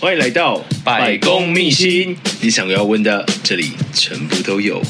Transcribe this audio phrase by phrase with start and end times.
[0.00, 4.80] 欢迎来到百公秘辛，你想要问的，这里全部都有。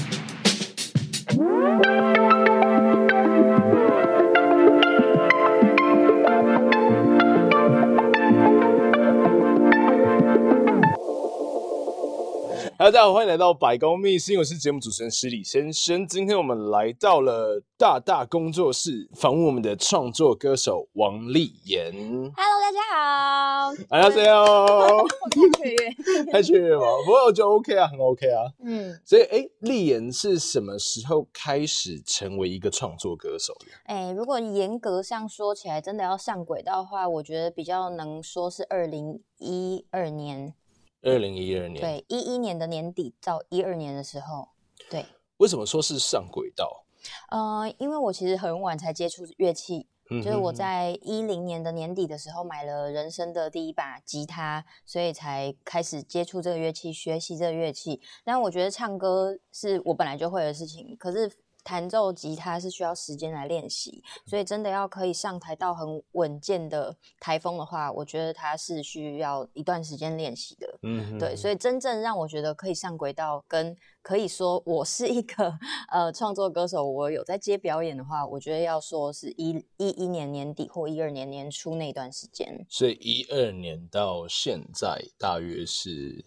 [12.78, 16.06] 大家好，欢迎来到百公秘辛，我是节目主持人施礼先生。
[16.06, 21.92] 今天我们来到了大大工作室，访问我们的创作歌手王丽妍。
[21.92, 23.74] Hello，大家好。
[23.90, 25.04] 大家好。
[25.28, 26.82] 太雀跃，太雀跃吗？
[27.04, 28.46] 不过我觉得 OK 啊，很 OK 啊。
[28.62, 33.66] 嗯，所以，哎，丽妍是什么时候开始成为一个创作歌手的？
[33.86, 40.54] 哎，如果严格上说起来，真的要上轨道的话，我觉得比较能说是二零一二年。
[41.02, 44.48] 二零一二年，对，一一年的年底到一二年的时候，
[44.90, 45.04] 对。
[45.38, 46.84] 为什么说是上轨道？
[47.30, 58.00] 呃，因为我其实很晚才接触乐器，嗯、哼哼就是我在一零年的年底的时候买了人生的第一把吉他，所以才开始接触这个乐器，学习这个乐器。
[58.24, 61.30] 但我觉得唱歌是我本来就会的事情，可是。
[61.68, 70.78] 弹奏吉他是需要时间来练习，所以真的要可以上台到很稳健的台风的话，我觉得它是需要一段时间练习的。
[70.82, 75.58] 嗯哼，对，所以真正让我觉得可以上轨道，跟可以说我是一个
[75.92, 82.64] 呃创作歌手，我有在接表演的话，我觉得要说是一一一年年底或一二年年初那段时间。
[82.70, 86.24] 所以一二年到现在大约是。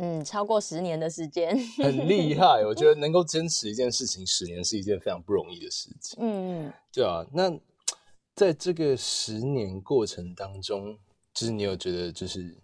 [0.00, 2.64] 嗯，超过十年的时间， 很厉害。
[2.64, 6.18] 我觉得 能够坚持一件事情十年是一件非常不容易的事情。
[6.20, 7.26] 嗯，对啊。
[7.32, 7.50] 那
[8.34, 10.96] 在这个十年过程当中，
[11.34, 12.56] 就是你有觉得，就是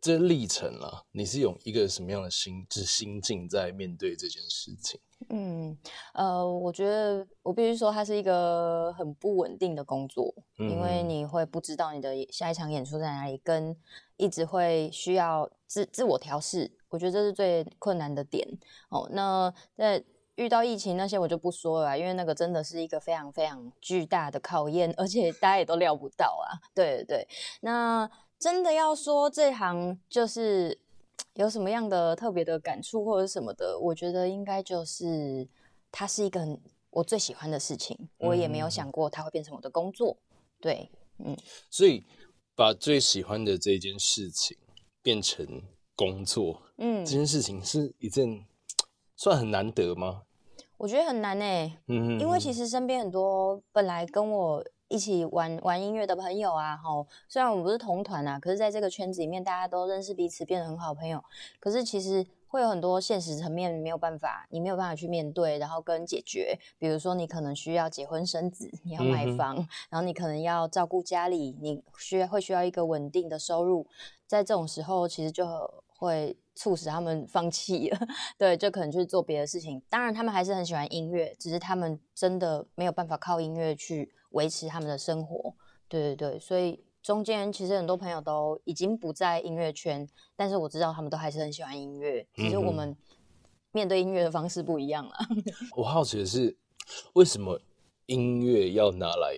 [0.00, 4.98] 这历程啊，你是用一个什么样的心，就是心境在面对这件事情？
[5.28, 5.76] 嗯，
[6.14, 13.76] 呃，我觉得我必须说，它是一个很不稳定的工作，嗯、因为你会不知道你的下一场演出在哪里，跟
[14.16, 18.48] 一直会需要自自我调试，我觉得这是最困难的点。
[18.88, 20.02] 哦，那在
[20.36, 26.56] 遇到疫情那些我就不说了，因为那个真的是一个非常非常巨大的考验，而且大家也都料不到啊。
[26.74, 27.28] 对对对，
[27.60, 30.80] 那真的要说这行就是。
[31.34, 33.78] 有什么样的特别的感触或者什么的？
[33.78, 35.46] 我觉得应该就是
[35.92, 40.16] 它是一个很我最喜欢的事情，我也没有想过它会变成我的工作。
[40.60, 41.36] 对，嗯，
[41.70, 42.04] 所以
[42.56, 44.56] 把最喜欢的这件事情
[45.02, 45.46] 变成
[45.94, 48.44] 工作，嗯，这件事情是一件
[49.16, 50.22] 算很难得吗？
[50.78, 54.64] 我觉得很难诶、欸，嗯，因为其实身边很多本来跟我。
[54.90, 61.22] 一起玩玩音乐的朋友啊，吼，虽然我们不是同团啊，可是在这个圈子里面，大家都认识彼此，变得很好朋友。
[61.60, 66.58] 可是其实会有很多现实层面没有办法，你没有办法去面对，然后跟解决。
[66.76, 73.86] 比如说，你可能需要结婚生子，你要买房，嗯、然后你可能要照顾家里，你需要会需要一个稳定的收入。
[74.26, 75.46] 在这种时候，其实就
[75.86, 77.98] 会促使他们放弃了，
[78.36, 79.80] 对，就可能去做别的事情。
[79.88, 84.12] 当然，他们还是很喜欢音乐，只是他们真的没有办法靠音乐去。
[84.30, 85.54] 维持他们的生活，
[85.88, 92.96] 对对对，所以中间其实很多朋友都已经不在音乐圈，但是我知道他们都还是很喜欢音乐，只是我们
[93.72, 95.14] 面对音乐的方式不一样了。
[95.76, 96.56] 我好奇的是，
[97.14, 97.60] 为什么
[98.06, 99.36] 音乐要拿来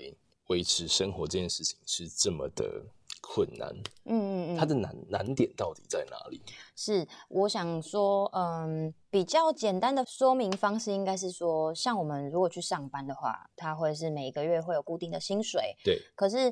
[0.48, 2.84] 维持生活这件事情是这么的
[3.22, 3.74] 困难？
[4.04, 6.42] 嗯嗯嗯，它的难难点到底在哪里？
[6.76, 8.92] 是我想说，嗯。
[9.12, 15.76] 比较简单的说明方式应该是说，像我们如果去上班的话，他会是每个月会有固定的薪水。
[15.84, 16.00] 对。
[16.14, 16.50] 可是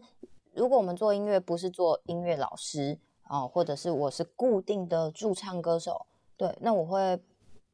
[0.53, 2.98] 如果我们做音乐，不是做音乐老师
[3.30, 6.04] 哦，或者是我是固定的驻唱歌手，
[6.36, 7.18] 对，那我会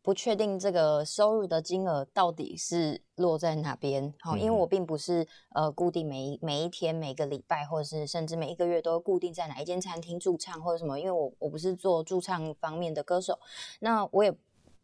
[0.06, 4.14] 不确定这个收入的金额到底是落在哪边。
[4.20, 13.38] 好、哦，因为我并不是呃固定每一每一天、每个礼拜，或者是甚至每一个月都固定在哪一间餐厅驻唱或者什么，因为我我不是做驻唱方面的歌手，
[13.80, 14.32] 那我也。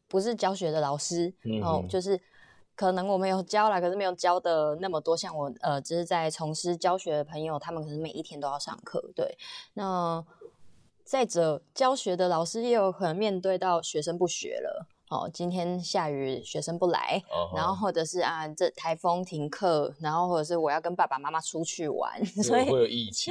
[0.08, 1.32] 不是教学的老师，
[1.62, 2.20] 哦，就是
[2.76, 5.16] 可能我没有教啦，可是没有教的那么多。
[5.16, 9.02] 像我呃，只是在从事教学的朋友，他们可能每一天都要上课。
[9.16, 9.38] 对，
[9.72, 10.22] 那
[11.02, 17.56] 再者教学的老师也有可能面对到学生不学了，哦，今天下雨，学生不来，uh huh.
[17.56, 23.31] 然后或者是啊，这台风停课，然后或者是我要跟爸爸妈妈出去玩，所以会有疫情。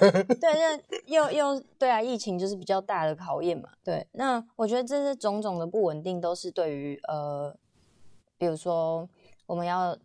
[0.00, 0.76] 对对，
[1.06, 3.68] 就又又对啊，疫情就是比较大的考验嘛。
[3.84, 7.56] 对，那我觉得这些种种的不稳定，都是对于呃，
[8.36, 9.08] 比如说
[9.46, 9.96] 我们要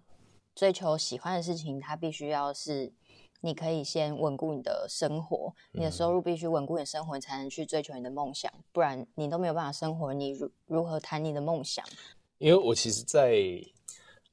[0.53, 2.93] 追求喜欢的事情，它必须要是。
[3.41, 11.85] 你可以先稳固你的生活，你的收入必须稳固你的生活，你才能去追求你的梦想，不然你都没有办法生活，你如如何谈你的梦想？
[12.37, 13.37] 因为我其实，在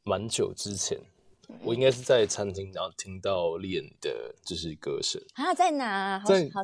[0.02, 0.98] 蛮久之前，
[1.62, 6.18] 我应该是在餐厅，然后听到练的就是歌声啊，在哪？
[6.18, 6.60] 好在好，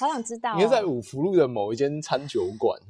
[0.00, 2.80] 好想知道、哦，应该在五福路的某一间餐酒馆。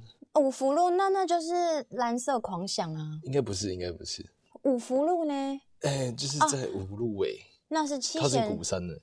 [0.40, 3.20] 五福路，那那就是蓝色狂想啊？
[3.24, 4.24] 应该不是，应该不是。
[4.62, 5.34] 五福路呢？
[5.80, 7.34] 哎、欸，就是在五福路尾。
[7.34, 9.00] 哦那是七贤，是鼓山的。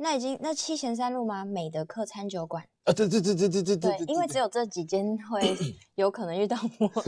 [0.00, 1.44] 那已经那七贤三路吗？
[1.44, 5.56] 美德客餐酒馆啊，对对对对对对对，对，因为只有这几间会
[5.96, 7.02] 有可能遇到我，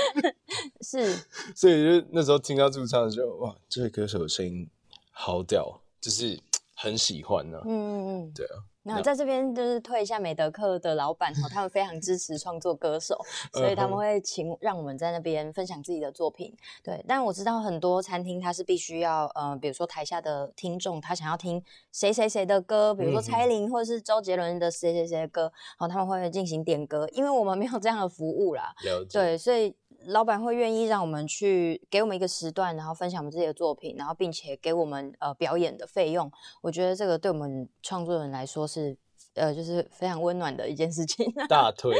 [0.80, 1.14] 是。
[1.54, 4.66] 所以就那时候听到驻唱的时候，哇，这位歌手的声音
[5.10, 6.40] 好屌，就是
[6.74, 7.64] 很喜欢呢、啊。
[7.66, 8.56] 嗯嗯嗯，对啊。
[8.84, 13.18] 然后在这边就是推一下美德克的老板哈，他们非常支持创作歌手，
[13.52, 16.54] 所以他们会请让我们在那边分享自己的作品。
[16.82, 28.74] 对，但我知道很多餐厅它是必须要呃，比如说台下的听众他想要听谁谁谁的歌，比如说蔡依林或者是周杰伦的谁谁谁的歌，然后他们会进行点歌，因为我们没有这样的服务啦。
[28.84, 29.18] 了解。
[29.18, 29.74] 对，所以。
[30.06, 36.30] 老板会愿意让我们去给我们一个时段，然后分享我们自己的作品，然后并且给我们呃表演的费用。
[36.60, 38.96] 我觉得这个对我们创作人来说是
[39.34, 41.26] 呃就是非常温暖的一件事情。
[41.48, 41.96] 大腿。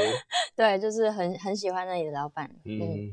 [0.57, 2.51] 对，就是很很喜欢那里的老板。
[2.65, 3.11] 嗯，嗯，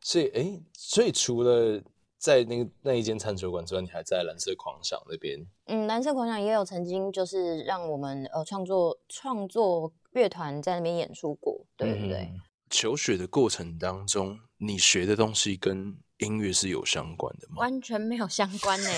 [0.00, 1.82] 所以哎，所以除了
[2.18, 5.38] 在那个那一间餐酒馆之外，你还在蓝色狂想那边？
[5.66, 12.28] 嗯，蓝色狂想也有曾经就是让我们呃创作创作乐团在那边演出过，对不对？
[12.32, 12.40] 嗯
[12.70, 17.56] 求学的过程当中，你学的东西跟音乐是有相关的吗？
[17.58, 18.90] 完全没有相关呢。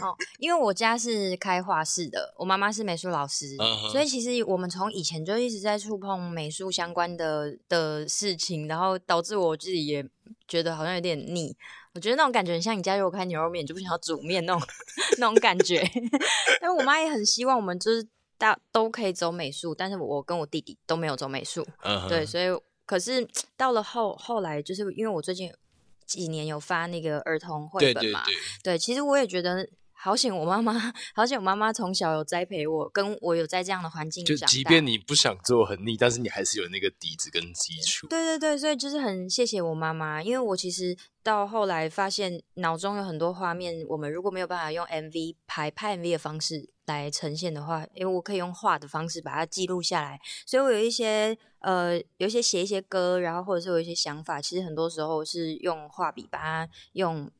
[0.00, 3.90] 哦，因为我家是开画室的，我妈妈是美术老师，uh huh.
[3.90, 10.08] 所以其实我们从以前就一直在触碰美术相关的的事情，然后导致我自己也
[10.48, 11.54] 觉得好像有点腻。
[11.92, 14.62] 我觉得那种感觉很像你家如果开牛肉面，你就不想要煮面那种
[15.18, 15.86] 那种感觉。
[16.60, 18.04] 但我妈也很希望我们就是
[18.38, 22.08] 大都可以走美术，但是我跟我弟弟都没有走美术，uh huh.
[22.08, 22.46] 对，所以。
[22.86, 23.26] 可是
[23.56, 25.52] 到了后后来，就是因为我最近
[26.06, 34.24] 几年有发那个儿童绘本嘛，对，对，对，对，其实我也觉得好险，我妈妈好险，我妈妈从小有栽培我，跟我有在这样的环境。
[34.24, 38.06] 就即便你不想做很腻，但是你还是有那个底子跟基础。
[38.08, 40.96] 对对对，所以就是很谢谢我妈妈，因为我其实。
[41.24, 50.20] 到后来发现脑中有很多画面，我们如果没有办法用 MV 拍拍 MV 的方式来呈现的话，因为我可以用画的方式把它记录下来。
[50.46, 57.30] 所以我有一些呃，有一些写一些歌，然后或者是有一些想法，其实很多时候是用画笔把它用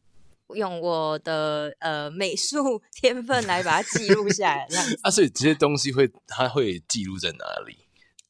[0.55, 4.67] 用我的呃美术 天分来把它记录下来。
[5.03, 7.79] 啊，所以这些东西会它会记录在哪里？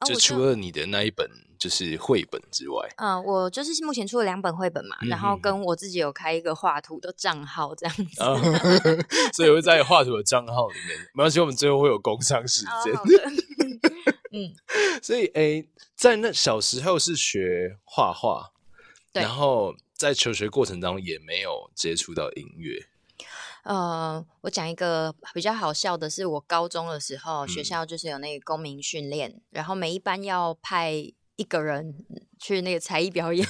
[0.05, 1.29] 就除了你的那一本
[1.59, 8.39] 就是绘本之外，嗯，我就是目前出了两本绘本嘛，嗯、然后跟我自己有开一个画图的账号这样子，哦、
[9.35, 10.99] 所以会在画图的账号里面。
[11.15, 12.95] 没关系，我们最后会有工商时间。
[12.95, 13.01] 哦、
[14.33, 14.55] 嗯，
[15.03, 18.51] 所以诶、欸，在那小时候是学画画，
[19.13, 22.87] 对然后在求学过程当中也没有接触到音乐。
[23.63, 30.93] 呃，我讲一个比较好笑的是，我高中的时候，嗯、学校就是有那个公民训练，然后每一班要派
[31.37, 31.95] 一个人。
[32.45, 33.49] 去那个才艺表演，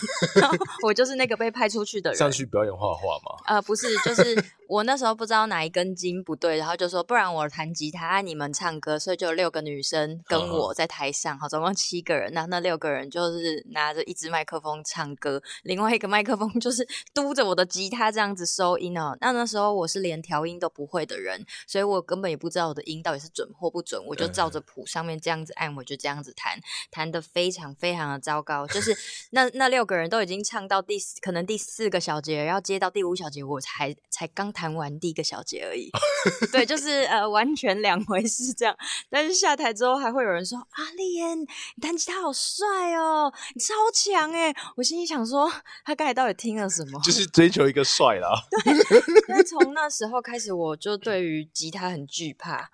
[0.84, 2.16] 我就是那个被派出去的人。
[2.16, 3.42] 上去表演画画吗？
[3.46, 12.32] 呃，不是，就是我那时候不知道哪一根筋不对，然后就说不然我弹吉他，你们唱歌，所以就有六个女生跟我在台上，好，总共七个人。
[12.32, 19.18] 那那六个人就是拿着一支麦克风唱歌，另外一个麦克风就是嘟着我的吉他这样子收音哦。
[19.20, 26.60] 那那时候我是连调音都不会的人，所以我根本也不知道我的音到底是准或不准，我就照着谱上面这样子按，我就这样子弹，
[26.92, 28.83] 弹得非常非常的糟糕，就是。
[28.84, 28.96] 是
[29.30, 35.90] 那那六个人都已经唱到第四，可能第四个小节，然后接到第五小节，我才才刚弹完第一个小节而已。
[36.52, 38.76] 对，就是呃完全两回事这样。
[39.10, 41.46] 但是下台之后还会有人说：“阿丽你
[41.80, 45.50] 弹吉他好帅哦，你超强哎！”我心里想说，
[45.84, 47.00] 他刚才到底听了什么？
[47.02, 48.30] 就是 追求一个帅啦。
[48.64, 48.74] 对，
[49.28, 52.70] 那从那时候开始，我就对于吉他很惧怕。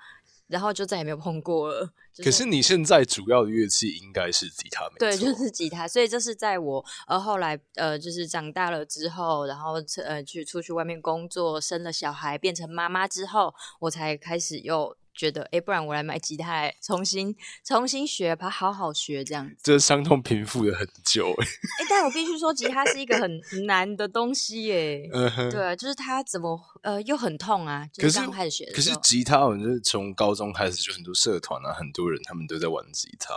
[0.50, 1.86] 然后就再也没有碰过了。
[2.12, 4.88] 就是、可是你现在主要的乐器应该是吉他。
[4.98, 5.86] 对，就是吉他。
[5.86, 19.56] 所以这是在我呃后来呃就是长大了之后，然后呃去出去外面工作，生了小孩，变成妈妈之后，我才开始又觉得，哎，不然我来买吉他，重新重新学，把它好好学这样子。
[19.62, 21.46] 这伤痛平复了很久，哎，
[21.88, 25.08] 但我必须说，吉他是一个很难的东西，耶。
[25.50, 27.86] 对，就是它怎么呃又很痛啊？
[27.92, 28.72] 就是刚开始学的。
[28.72, 33.34] 可是吉他，我就是从高中开始就很多社团啊，很多人他们都在玩吉他。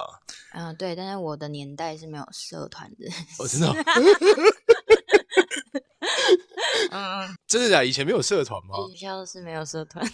[0.53, 3.09] 嗯，对，但是我的年代是没有社团的。
[3.39, 3.75] 我知道。
[6.91, 7.83] 嗯，真的假？
[7.83, 8.75] 以前没有社团吗？
[8.91, 10.05] 学校是没有社团。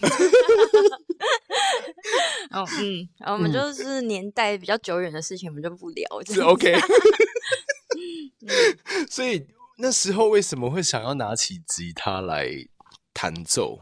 [2.51, 6.07] 哦，嗯，我们就是年代比较久远的事情，我们就不聊。
[6.25, 6.75] 是 OK。
[9.09, 9.45] 所以
[9.77, 12.49] 那时候为什么会想要拿起吉他来
[13.13, 13.81] 弹奏？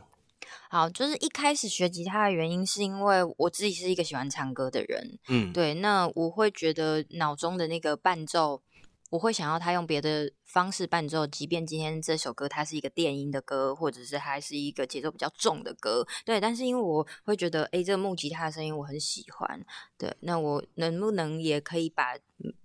[0.69, 5.17] 好，就是一开始学吉他的原因，是因为我自己是一个喜欢唱歌的人。
[5.29, 8.61] 嗯，对，那我会觉得脑中的那个伴奏。
[9.09, 16.41] 我会想要他用别的方式伴奏，即便今天这首歌它是一个电音的歌，或者是还是一个节奏比较重的歌，对。
[16.41, 19.65] 但是因为我会觉得，诶，这个木吉他的声音我很喜欢，
[19.97, 20.13] 对。
[20.19, 22.17] 那我能不能也可以把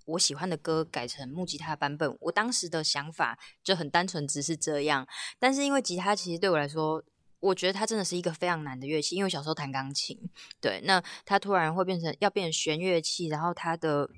[0.07, 2.17] 我喜欢的歌改成木吉他的版本？
[2.21, 5.07] 我当时的想法就很单纯，只是这样。
[5.39, 7.05] 但是因为吉他其实对我来说，
[7.39, 10.19] 我觉得它真的是一个非常难的乐器，因为小时候弹钢琴，
[10.61, 10.81] 对。
[10.85, 14.11] 那它突然会变成要变弦乐器，然后它的。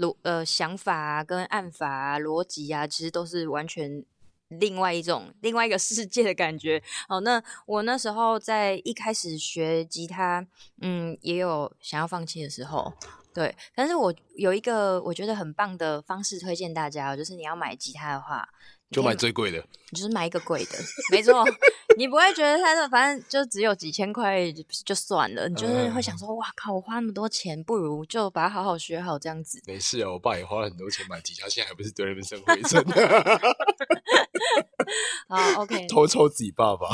[0.00, 4.04] 逻呃想法啊，跟按法啊，逻辑啊，其实都是完全
[4.48, 6.82] 另外一种另外一个世界的感觉。
[7.08, 10.46] 好，那我那时候在一开始学吉他，
[10.80, 12.92] 嗯，也有想要放弃的时候，
[13.32, 13.54] 对。
[13.74, 18.48] 但是我有一个我觉得很棒的方式推荐大家，就是你要买吉他的话。
[18.90, 19.58] 就买最贵的，
[19.90, 20.78] 你就是买一个贵的，
[21.12, 21.44] 没错。
[21.96, 29.60] 你不会觉得它的反正就只有几千块就就算了，你就是会想说，哇靠，我花那么多钱，不如就把它好好学好这样子。
[29.66, 32.84] 没事啊，我爸也花了很多钱买吉他，现在还不是堆那边生灰尘。
[35.28, 36.88] 好，OK，偷抽自己爸爸，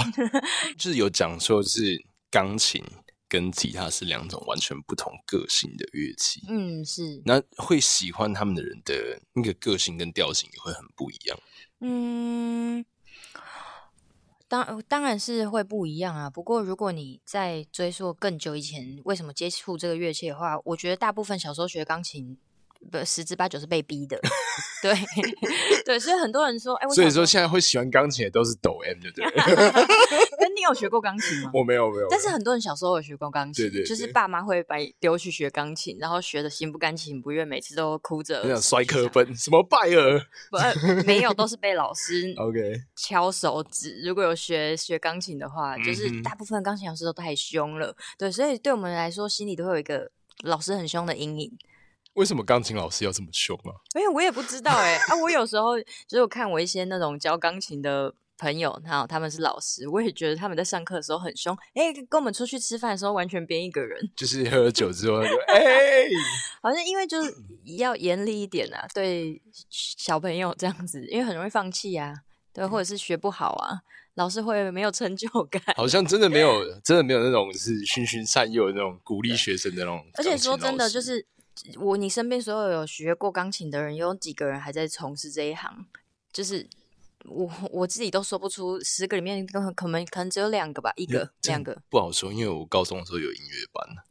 [0.77, 2.83] 就是有讲说，就是钢琴
[3.29, 6.43] 跟吉他是两种完全不同个性的乐器。
[6.49, 7.23] 嗯，是。
[7.25, 11.39] 那会喜欢他们的人的那个个性跟调性也会很不一样。
[11.81, 12.85] 嗯，
[14.49, 16.31] 当当然是会不一样啊。
[16.31, 22.39] 不过如果你在追溯更久以前，为什么接触这个乐器的话，我觉得大部分小时候学钢琴。
[22.87, 24.19] 不，十之八九是被逼的，
[24.83, 24.95] 对
[25.85, 29.33] 对，所以很多人说，哎，所以说现在会喜欢钢琴的都是抖 M，对不对？
[30.39, 31.51] 那你有学过钢琴吗？
[31.55, 32.07] 我没有，没有。
[32.09, 40.21] 但是很多人小时候有学过钢琴，对对，就是爸妈会把你丢去学钢琴，然后学的心不甘情不愿，每次都哭着，想摔课本，什么拜尔？
[40.51, 44.01] 不，没有，都是被老师 OK 敲手指。
[44.05, 50.11] 如果有学学钢琴的话，就是大部分钢琴老师都太凶了，对，所以对我们来说，心里都会有一个
[50.45, 51.53] 老师很凶的阴影。
[52.17, 53.73] 为什么钢琴老师要这么凶啊？
[53.95, 55.13] 哎、欸，我也不知道哎、欸。
[55.13, 61.57] 啊，我有时候就是我看我一些那种教钢琴的朋友，然后他们是老师，我也觉得他们在上课的时候很凶。
[61.75, 66.09] 哎、欸，跟我们出去吃饭的时候完全变一个人，就是喝了酒之后就 哎，欸、
[66.63, 67.35] 好像因为就是
[67.77, 72.15] 要严厉一点啊，对小朋友这样子，因为很容易放弃啊，
[72.55, 73.81] 对，或者是学不好啊，
[74.15, 75.63] 老师会没有成就感。
[75.77, 80.03] 好像真的没有， 真的没有那种是循循善诱的那种鼓励学生的那种。
[80.15, 81.27] 而且说真的，就是。
[81.79, 85.87] 我你身边所有有学过钢琴的人，有几个人还在从事这一行？
[86.33, 86.69] 就是
[87.25, 89.59] 我我自己都说不出十个里面，可
[89.89, 92.31] 能可能只有两个吧，一个两个不好说。
[92.33, 94.05] 因为我高中的时候有音乐班，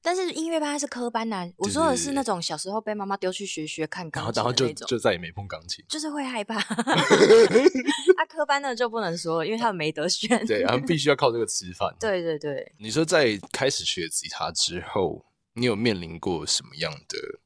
[0.00, 1.52] 但是音乐班是科班呐、啊。
[1.58, 6.56] 我说的是那种小时候被妈妈丢去学学看钢琴，然后就就再也没碰钢琴，就是会害怕。
[8.16, 11.94] 啊，科班的就不能说，因为他们没得选，对，他们必须要靠这个吃饭。
[12.00, 15.26] 对对对，你说在开始学吉他之后。
[15.56, 17.40] 你有面临过什么样的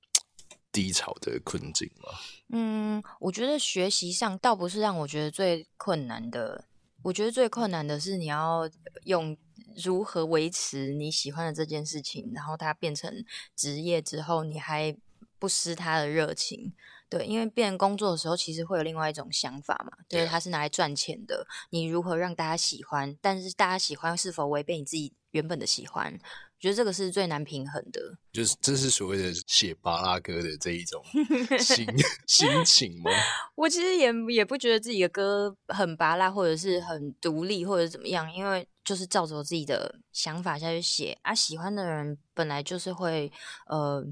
[0.72, 2.18] 低潮的困境吗？
[2.48, 6.64] 嗯，我觉得学习上倒不是让我觉得最困难的。
[7.02, 8.68] 我觉得最困难的是你要
[9.04, 9.36] 用
[9.82, 13.24] 如何维持你喜欢的这件事情，然后它变成
[13.56, 14.94] 职业之后，你还
[15.38, 16.74] 不失它的热情。
[17.08, 21.46] 对，因为变成工作的时候，其实会有另外一种想法嘛，就是它是拿来赚钱的。
[21.70, 23.16] 你如何让大家喜欢？
[23.20, 26.20] 但是大家喜欢是否违背你自己原本的喜欢？
[26.60, 27.98] 我觉得这个是最难平衡的，
[28.30, 31.02] 就是这是所谓的写巴拉歌的这一种
[31.58, 31.86] 心
[32.26, 33.10] 心情吗？
[33.56, 41.34] 我其实也也不觉得自己的歌很巴拉，或者是很独立，或者怎么样，因为就是照着我自己的想法下去写啊。
[41.34, 43.32] 喜欢的人本来就是会
[43.66, 44.06] 呃。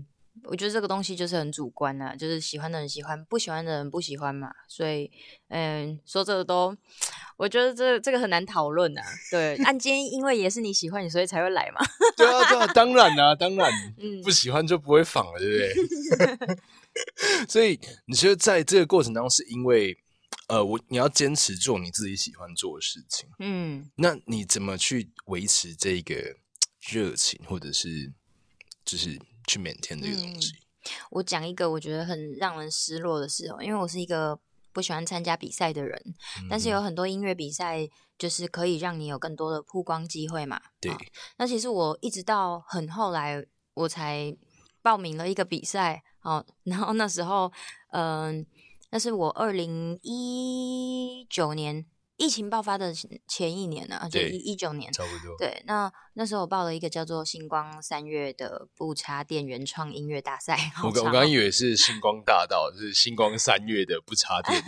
[0.45, 4.50] 我觉得这个东西就是很主观呐、啊，就是喜欢的人喜欢，不喜欢的人不喜欢嘛。
[4.68, 5.11] 所以，
[5.49, 6.76] 嗯，说这个都，
[7.37, 9.02] 我觉得这这个很难讨论啊。
[9.30, 11.80] 对，按今天因为也是你喜欢你，所以才会来嘛。
[12.16, 16.59] 对啊，对啊，当然啊，当然， 嗯，不喜欢就不会仿了，对不对？
[17.49, 19.97] 所以你觉得在这个过程当中，是因为
[20.49, 26.37] 呃，我你要坚持做你自己喜欢做的事情，嗯，那你怎么去维持这个
[26.90, 28.12] 热情，或者是
[28.85, 30.52] 就是去 maintain 这个东西。
[30.52, 34.38] 嗯、我讲一个我觉得很让人失落的事哦，因为我是一个
[34.73, 36.00] 不喜欢参加比赛的人，
[36.40, 40.61] 嗯、但是有很多音乐比赛就是可以让你有更多的曝光机会嘛。
[40.81, 40.97] 对、哦，
[41.38, 44.37] 那其实我一直到很后来我才
[44.83, 47.50] 报名了一个比赛哦，然后那时候
[47.90, 48.38] 嗯。
[48.40, 48.47] 呃
[48.90, 51.85] 那是我二零一九年
[52.18, 52.92] 疫情爆发的
[53.26, 55.34] 前一年呢，啊，就一一九年，差不多。
[55.38, 60.58] 对，那那时候我报了一个叫做“星光三月”的不插电原创音乐大赛。
[60.84, 64.60] 我刚我刚以为是星光大道，是星光三月的不插电。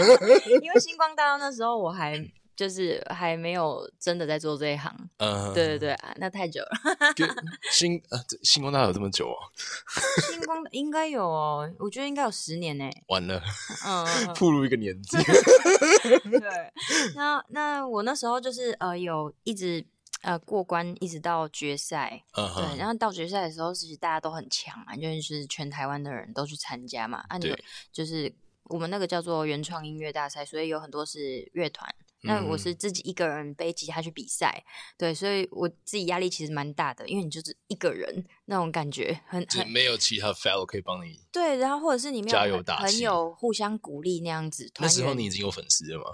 [0.60, 2.18] 因为星光大道那时候我还。
[2.56, 6.70] 就是还没有真的在做这一行，嗯，对对对啊，那太久了。
[7.72, 9.36] 星呃，星光大道有这么久哦？
[10.30, 12.88] 星光应该有哦，我觉得应该有十年呢。
[13.08, 13.42] 完了，
[13.86, 14.06] 嗯，
[14.38, 15.16] 步入一个年纪。
[16.30, 16.72] 对，
[17.16, 19.84] 那那我那时候就是呃，有一直
[20.22, 22.22] 呃过关，一直到决赛。
[22.32, 27.24] 对，然后到决赛的时候，其实大家都很强啊，就是全台湾的人都去参加嘛。
[27.28, 27.52] 啊，你，
[27.92, 28.32] 就是
[28.64, 31.92] 我们那个叫做原创音乐大赛，所以有很多是乐团。
[32.24, 34.64] 那我是自己一个人背吉他去比赛，
[34.98, 41.20] 对，所以我自己压力其实蛮大的，因为你就是一个人那种感觉很，很没有其他 fellow 可以帮你。
[41.30, 44.70] 对，然后或者是你没有加油打气，朋友互相鼓励那样子。
[44.80, 46.04] 那时候你已经有粉丝了吗？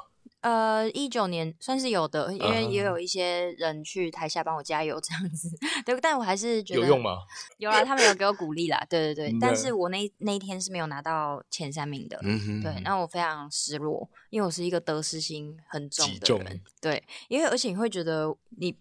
[0.40, 5.48] 呃，一九年算是有的，因为也有一些人去台下帮我加油这样子，
[5.84, 7.18] 对，但我还是觉得有用吗？
[7.58, 18.76] 有啊，他们有给我鼓励啦，对对对，但是我那那一天是没有拿到前三名的，嗯哼，对，那我非常失落，因为我是一个得失心很重的人，对，因为而且你会觉得你。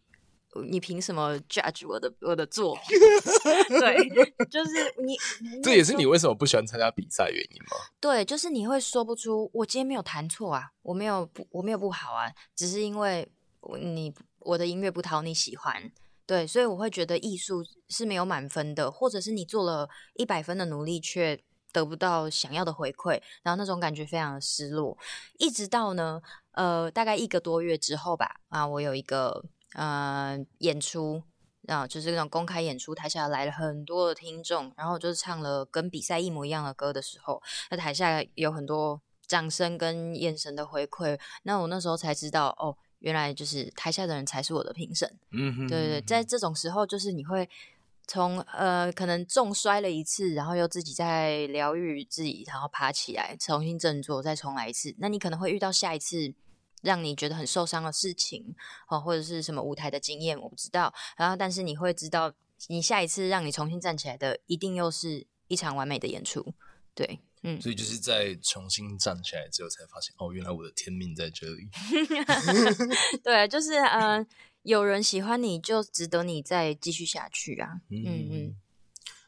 [0.63, 2.99] 你凭什么 judge 我的我的作品？
[3.79, 4.71] 对，就是
[5.03, 5.17] 你。
[5.61, 7.77] 这也是你为什么不喜欢参加比赛原因吗？
[7.99, 13.29] 对，就是你会说不出，我今天没有弹错啊，我没有不我没有不好啊，只是因为
[13.79, 15.91] 你我的音乐不讨你喜欢，
[16.25, 21.39] 对，所以我会觉得艺术是没有满分的，或者是你做了一百分的努力却
[21.71, 24.97] 得不到想要的回馈，然后那种感觉非常的失落。
[25.37, 29.43] 一直到呢，呃，大概一个多月之后吧，啊，我有一个。
[29.75, 31.21] 呃，演出
[31.67, 45.07] 啊，就是那种公开演出，台下来了很多的听众，然后就是唱了跟比赛一模一样的歌的时候，那台下有很多掌声跟眼神的回馈，那我那时候才知道，哦，原来就是台下的人才是我的评审。
[45.31, 47.47] 嗯哼，对对对，在这种时候，就是你会
[48.07, 56.33] 从呃，可能重摔了一次，然后又自己在疗愈自己，然后爬起来，重新振作，再重来一次，那你可能会遇到下一次。
[56.81, 58.55] 让你觉得很受伤的事情，
[58.87, 60.93] 哦，或者是什么舞台的经验，我不知道。
[61.17, 62.33] 然后，但是你会知道，
[62.67, 66.53] 你下一次让你重新站起来的，一定又是一场完美的演出。
[66.93, 67.59] 对，嗯。
[67.61, 71.69] 所以就是在重新站起来之后，才发现，哦，原来我的天命在这里。
[73.23, 74.25] 对，就是呃，
[74.63, 77.81] 有人喜欢你就值得你再继续下去啊。
[77.89, 78.29] 嗯嗯。
[78.31, 78.55] 嗯，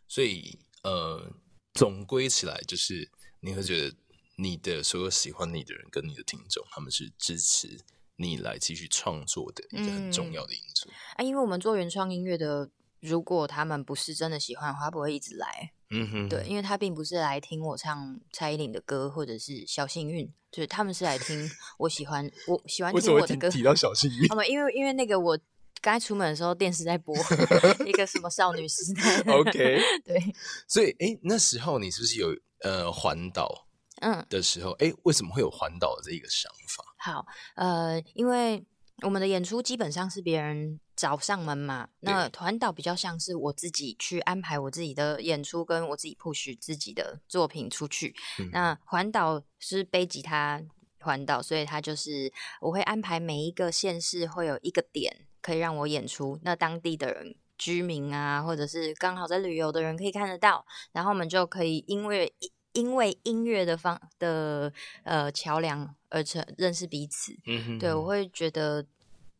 [0.07, 1.33] 所以呃，
[1.73, 3.09] 总归起来就是
[3.41, 3.95] 你会觉得。
[4.41, 7.79] 你的所有喜欢你的人跟你的听众，他们是支持
[8.15, 10.89] 你来继续创作的一个很重要的因素。
[10.89, 15.71] 嗯、啊，因为我们做原创音乐的，如果他们不是真的喜欢的话，他不会一直来。
[15.91, 23.49] 嗯哼，对，因为他并不是来听我唱蔡依林的歌，或者是小幸运，就是他们是来听 我喜欢，我喜欢听我的歌。
[23.49, 24.25] 提到小幸运？
[24.49, 25.37] 因为因为那个我
[25.81, 27.15] 刚才出门的时候，电视在播
[27.85, 29.19] 一个什么少女时代。
[29.33, 30.33] OK，对，
[30.67, 33.67] 所以哎、欸，那时候你是不是有呃环岛？
[34.01, 36.83] 嗯，的时候，哎、欸，为什么会有环岛的这一个想法？
[36.97, 38.63] 好，呃，因为
[39.03, 48.15] 我们的演出基本上是别人找上门嘛，那环岛比较像是我自己去安排我自己的演出，跟我自己 push 自己的作品出去。
[48.39, 50.61] 嗯、那环岛是背吉他
[50.99, 62.31] 环岛，所以它就是我会安排每一个县市会有一个点可以让我演出，那当地的人居民啊，或者是刚好在旅游的人可以看得到，然后我们就可以因为
[62.73, 64.71] 因为音乐的方的
[65.03, 68.85] 呃桥梁而成认识彼此，嗯哼，对，我会觉得，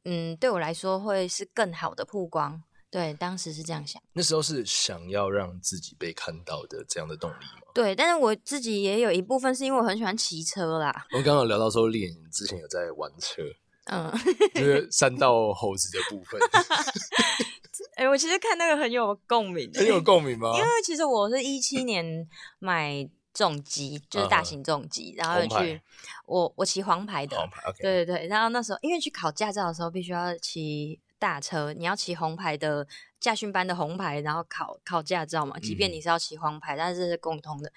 [0.04, 2.62] 嗯，对我来说会是更好的曝光。
[2.90, 4.02] 对，当时是这样想。
[4.12, 7.72] 那时候是想要让自己被看到的这样的动力吗？
[7.74, 10.94] 对，但是我自己也有一部分是因为我很喜欢骑车啦。
[11.12, 13.42] 我们刚刚聊到说，练之前有在玩车，
[13.86, 14.12] 嗯，
[14.54, 16.38] 就是 山道猴子的部分。
[17.96, 20.52] 哎、欸，我其实看那个很有共鸣，很有共鸣吗？
[20.58, 22.28] 因为其实我是一七年
[22.60, 23.10] 买。
[23.34, 25.18] 重机就是大型重机，uh.
[25.18, 25.82] 然后去
[26.26, 27.38] 我我骑黄牌的.
[27.80, 28.28] 对对对。
[28.28, 32.88] 然后那时候因为去考驾照的时候必须要骑大车，你要骑红牌的
[33.20, 35.58] 驾训班的红牌，然后考考驾照嘛。
[35.60, 37.72] 即便你是要骑黄牌，嗯、但是是共通的。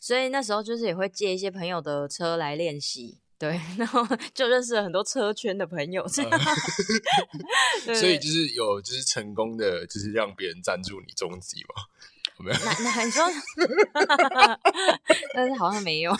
[0.00, 3.18] 所以那时候就是也会借一些朋友的车来练习。
[3.38, 6.40] 对， 然后就认识了很多车圈的朋友，这样。
[7.94, 11.84] 所以就是有就是成功的，就是让别人赞助你终极吗？
[12.42, 12.58] 没有？
[12.64, 13.24] 那那你说，
[15.34, 16.12] 但是好像没有。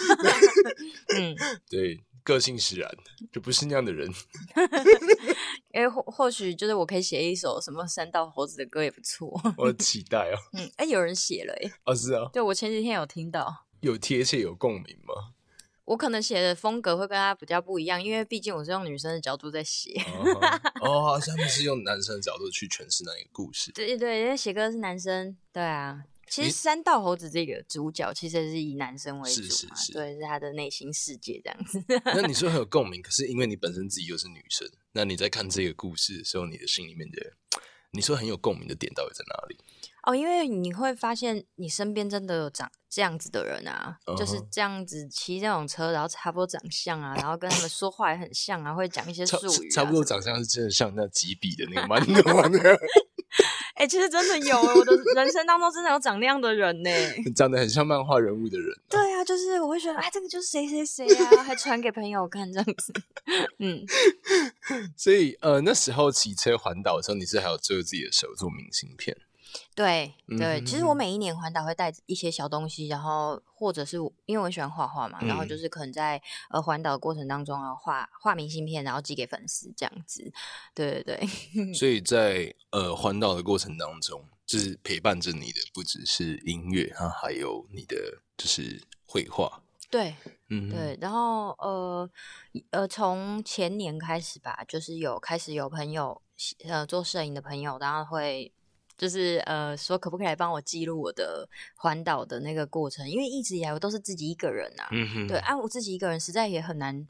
[1.17, 1.35] 嗯，
[1.71, 2.91] 对，个性使然，
[3.33, 4.11] 就不是那样的人。
[5.73, 9.31] 因为或或许就是我可以写一首什么三道猴子的歌也不错。
[9.57, 10.39] 我期待哦。
[10.55, 11.71] 嗯，哎，有人写了哎。
[11.85, 12.29] 哦，是啊。
[12.33, 13.67] 对，我前几天有听到。
[13.81, 15.35] 有贴切有共鸣吗？
[15.89, 19.99] 我可能写的风格会跟他比较不一样，因为毕竟我是用女生的角度在写。
[20.83, 23.73] 哦， 好像是用男生的角度去诠释那一个故事。
[23.73, 26.05] 对对对，因为写歌是男生，对啊。
[26.29, 31.83] 其实三道猴子这个主角其实是以男生为主嘛，是是是对，是他的内心世界这样子。
[32.05, 37.33] 那你说很有共鸣，可是因为你本身自己又是女生，那你在看这个故事的时候，你的心里面的，
[37.93, 39.57] 你说很有共鸣的点到底在哪里？
[40.05, 44.19] 哦，因为你会发现你身边真的有长这样子的人啊，uh huh.
[44.19, 52.79] 就是这样子骑这种车，然后差不多长相啊，然后跟他们说话也很像啊，会讲一些术语、啊，差不多长相是真的像那几笔的那个蛮多的。
[53.75, 56.91] 哎、欸，其实真的有，我的人生当中真的有长那样的人呢，
[57.37, 58.83] 长得很像漫画人物的人、啊。
[58.89, 62.93] 对啊，就是我会觉得，哎，这个就是谁谁谁啊，还传给朋友看这样子。
[63.59, 63.85] 嗯，
[64.97, 69.15] 所以呃，那时候骑车环岛的时候，你是还有做自己的手做明信片。
[69.75, 80.33] 对对，其实我每一年环岛会带一些小东西，然后或者是因为我喜欢画画嘛，然后就是可能在呃环岛的过程当中啊画画明信片，然后寄给粉丝这样子。
[80.75, 81.17] 对对
[81.55, 87.97] 对，所 以在呃环岛的过程当中，就是陪伴着你的不只是音乐啊，还有你的
[88.37, 89.63] 就是绘画。
[89.91, 90.17] 对，
[90.49, 92.11] 嗯对，然后呃
[92.71, 96.21] 呃从前年开始吧，就是有开始有朋友
[96.65, 98.53] 呃做摄影的朋友，然后会。
[98.99, 103.09] 就是呃，说可不可以来帮我记录我的环岛的那个过程？
[103.09, 107.07] 因为一直以来我都是自己一个人啊，嗯，对啊，我自己一个人实在也很难。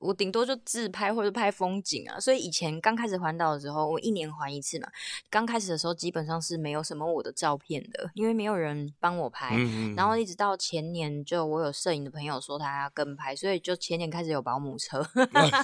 [0.00, 4.88] 我顶多就自拍或者拍风景啊，所以以前刚开始环岛的时候，我一年环一次嘛。
[5.28, 9.54] 刚开始的时候基本上是没有什么我的照片的，因为没有人帮我拍。
[9.54, 15.06] 嗯嗯，然后一直到前年，就我有摄影的朋友说他要跟拍，所以就前年开始有保姆车。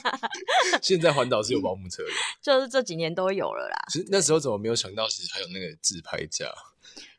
[0.82, 2.10] 现在环岛是有保姆车的，
[2.42, 3.86] 就是这几年都有了啦。
[3.90, 6.46] 其实那时候怎么没有想到，其实还有那个自拍架？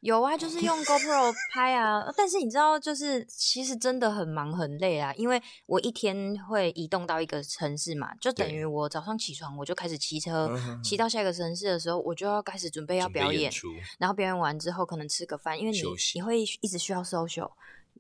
[0.01, 10.49] 有啊，就是用 GoPro 拍啊，但是你知道，就是其实真的很忙很累啊，因为我一天会移动到一个城市嘛，就等于我早上起床我就开始骑车，
[10.83, 13.51] 骑到下一个城市的时候，我就要开始准备要表演，
[13.99, 15.81] 然后表演完之后可能吃个饭，因为你
[16.15, 17.51] 你会一直需要 social。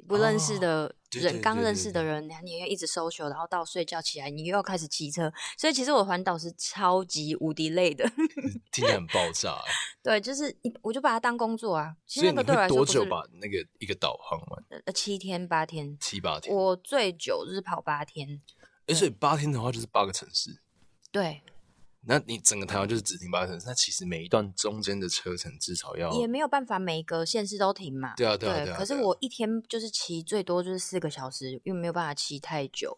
[0.07, 8.07] 不认识的人，刚认识的人，你要一直 social，然后到睡觉起来，你又要开始骑车，所以其实我环岛是超级无敌累的，
[8.71, 9.57] 听起来很爆炸。
[10.03, 11.95] 对，就是我就把它当工作啊。
[12.05, 14.65] 其实那个对我来说，多久把那个一个导航完？
[14.85, 16.55] 呃，七天八天，七八天。
[16.55, 18.41] 我最久就是跑八天。
[18.87, 20.61] 哎，所以八天的话就是八个城市。
[21.11, 21.41] 对。
[22.07, 28.13] 那你整个台湾就是只停八个城市，那其实每一段中间的车程至少要，也没有办法每个县市都停嘛。
[28.15, 28.77] 对啊，对啊，对啊。
[28.77, 32.97] 可是我一天就是骑最多就是四个小时，因为没有办法骑太久。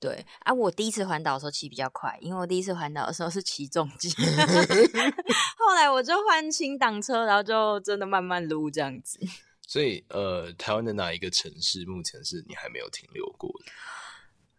[0.00, 4.08] 对啊，我第一次环岛的时候骑比较快，因为我第一次环岛的时候是骑重机，
[5.58, 9.18] 后来我就换轻档车，然后就真的慢慢撸这样子。
[9.66, 13.72] 所以呃，台湾的哪一个城市目前是你还没有停留过的？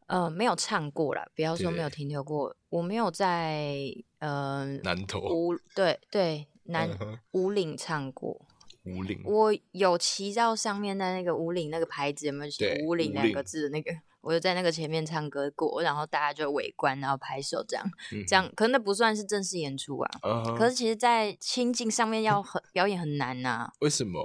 [0.10, 6.90] 呃，没有唱过啦，不要说没有停留过，我没有在呃南投五对对南
[7.32, 8.42] 五岭唱过
[8.86, 13.92] 五岭，我有骑到上面的那个五岭那个牌子，有没有写五岭两个字的那个？
[14.22, 17.86] 我就在那个前面唱歌过，然后大家就围观，然后拍手这样，
[18.28, 20.12] 这样可能那不算是正式演出啊。
[20.22, 23.72] Uh huh、可是其实，在清境上面要很表演很难呐、啊。
[23.80, 24.20] 为什么？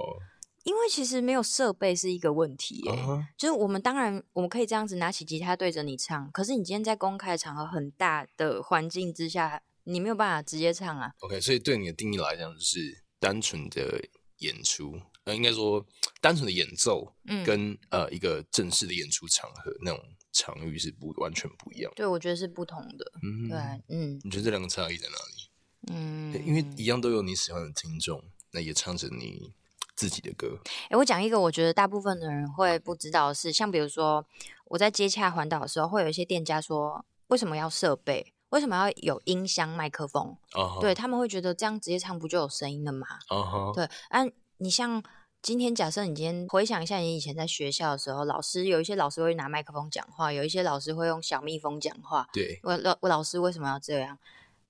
[0.65, 3.25] 因为其实没有设备是一个问题耶，uh huh.
[3.37, 11.13] 就是我们当然我们可以这样子拿起吉他对着你唱，可是你今天在公开场合很大的环境之下，你没有办法直接唱啊。
[11.19, 14.03] OK，所以对你的定义来讲，就是单纯的
[14.39, 15.85] 演出，呃，应该说
[16.19, 17.13] 单纯的演奏，
[17.45, 21.93] 跟、嗯、呃一个正式的演出场合那种场域是不完全不一样。
[21.95, 23.11] 对，我觉得是不同的。
[23.21, 25.93] 嗯，对，嗯，你觉得这两个差异在哪里？
[25.93, 28.19] 嗯，因为一样都有你喜欢的听众，
[28.51, 29.53] 那也唱着你。
[29.95, 34.25] 自己的歌，哎、欸，我讲一个我觉得大部分的人会不知道的是，像比如说
[34.65, 38.33] 我在接洽环岛的时候，会有一些店家说，为什么要设备？
[38.49, 40.79] 为什么要有音箱、麦克风？Uh huh.
[40.79, 43.73] 对，他们会觉得这样直接唱不就有声音了吗？Uh huh.
[43.73, 44.21] 对，啊，
[44.57, 45.03] 你像
[45.41, 52.29] 今天假设你今天回想一下，你以前在学校的时候，老师有一些老师会拿麦克风讲话，有一些老师会用小蜜蜂讲话。
[52.31, 54.17] 对，我老我老师为什么要这样？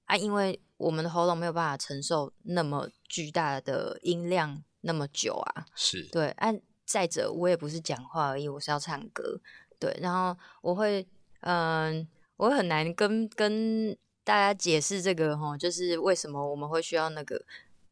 [0.05, 4.63] 啊，因为我们的喉咙没有办法承受那么巨大的音量。
[4.85, 6.29] 那么久啊，是对。
[6.37, 9.41] 按、啊、再者，我也不是讲话而已，我是要唱歌。
[9.79, 11.05] 对，然后我会
[11.41, 17.43] 嗯，我很难跟跟大家解释这个哈，就是为什么我们会需要那个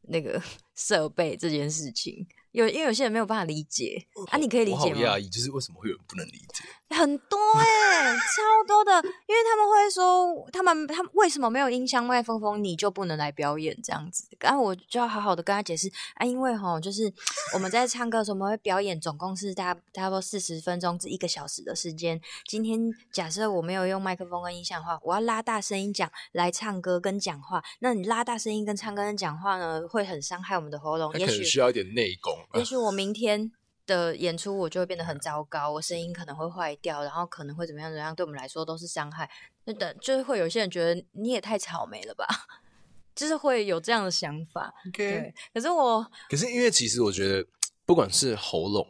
[0.03, 0.41] 那个
[0.75, 2.25] 设备这件事情。
[2.51, 5.01] 有，因为有些人没有办法理解啊，你可以理解吗？
[5.01, 6.63] 我好讶异，就是为什么会有人不能理解？
[6.93, 8.91] 很多哎、欸，超多的，
[9.27, 14.27] 因为他们会说，他们他们为什么没有音箱麦克风，你就不能来表演这样子？
[14.39, 17.11] 然后我就要好好的跟他解释啊，因为哈，就是
[17.53, 22.19] 我们在唱歌的时候，我们会表演，总共是大差不多四十分钟至一个小时的时间。
[22.47, 22.79] 今天
[23.11, 32.33] 假设我没有用麦克风跟音箱的话，我要拉大声音讲来唱歌跟讲话，那你拉大声音跟唱歌跟讲话呢，会很伤害我们的喉咙，也许需要一点内功。
[32.53, 33.51] 也许我明天。
[33.85, 39.29] 的演出我就会变得很糟糕，我声音可能会坏掉，然后可能会怎么样怎么样，对我们来说都是伤害。
[39.65, 42.25] 那等就是会有些人觉得你也太草莓了吧，
[43.15, 44.73] 就是会有这样的想法。
[44.93, 47.45] 对，可是我，可是因为其实我觉得，
[47.85, 48.87] 不管是喉咙，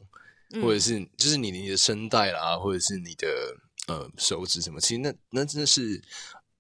[0.62, 3.28] 或者是就是你你的声带啦，或者是你的
[3.88, 6.02] 呃手指什么，其实那那真的是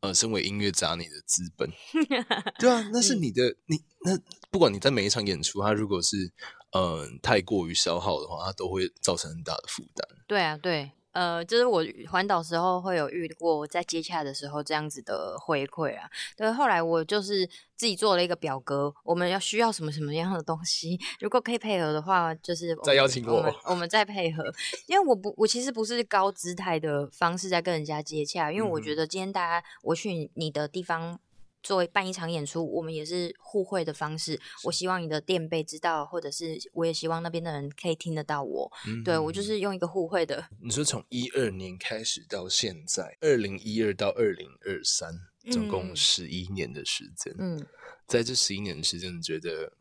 [0.01, 1.69] 呃，身为音乐家你的资本。
[2.59, 4.19] 对啊，那是你的、嗯、你那
[4.49, 6.33] 不管你在每一场演出，他如果是。
[6.73, 10.07] 嗯，太过于消耗的话，它都会造成很大的负担。
[10.27, 16.09] 对啊，对，呃，就是我环岛时候会有遇过，在接洽的时候这样子的回馈啊。
[16.36, 24.43] 对，后来我就是自己做了一个表格，我们要需要什么什么样的东西，如果可以配合的话，就是再邀请我，我们，我们再配合。
[24.88, 31.19] 因为我不，我其实不是高姿态的方式在跟人家接洽，因为我觉得今天大家我去你的地方。
[31.63, 34.39] 作为办一场演出，我们也是互惠的方式。
[34.65, 38.71] 我希望你的垫背知道，或者是我也希望那边的人可以听得到我。
[38.86, 40.45] 嗯、对，我就是用一个互惠的。
[40.62, 45.12] 你说从一二年开始到现在，二零一二到二零二三，
[45.52, 47.34] 总共十一年的时间。
[47.39, 47.65] 嗯，
[48.06, 49.71] 在这十一年的时间，你觉得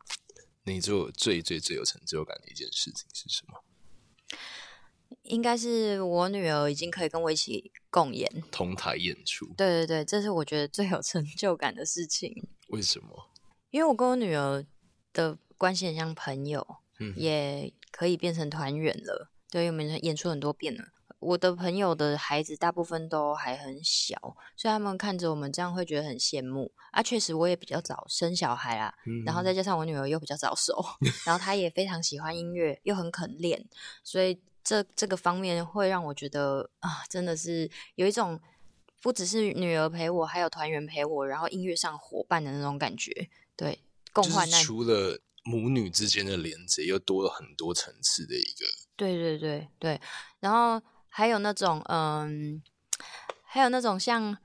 [0.63, 3.61] 你做最最最有成就感的一件事情是什么？
[5.23, 9.45] 应该是我女儿已经可以跟我一起共演，同台演出。
[9.57, 12.47] 对对对，这是我觉得最有成就感的事情。
[12.67, 13.29] 为什么？
[13.71, 14.65] 因为我跟我女儿
[15.13, 16.65] 的关系很像朋友，
[16.99, 19.31] 嗯，也可以变成团员了。
[19.49, 20.85] 对，我们演出很多遍了。
[21.19, 24.17] 我的朋友的孩子大部分都还很小，
[24.57, 26.73] 所以他们看着我们这样会觉得很羡慕。
[26.91, 30.83] 啊，确实我也比较早生小孩啊，嗯，然后再加上我女儿又比较早熟，
[31.25, 33.65] 然后她也非常喜欢音乐，又很肯练，
[34.03, 34.41] 所以。
[34.63, 38.39] 这这个方面会让我觉得啊，真的是有一种
[39.01, 43.29] 不只是女儿陪我，还有团员陪我，然后音乐上伙伴的那种感觉。
[43.55, 43.79] 对，
[44.11, 44.63] 共患难。
[44.63, 48.65] 除了母女之间的连接，又多了很多层次的一个。
[48.95, 50.01] 对对对对，
[50.39, 52.61] 然后还有那种嗯，
[53.43, 54.37] 还有那种像，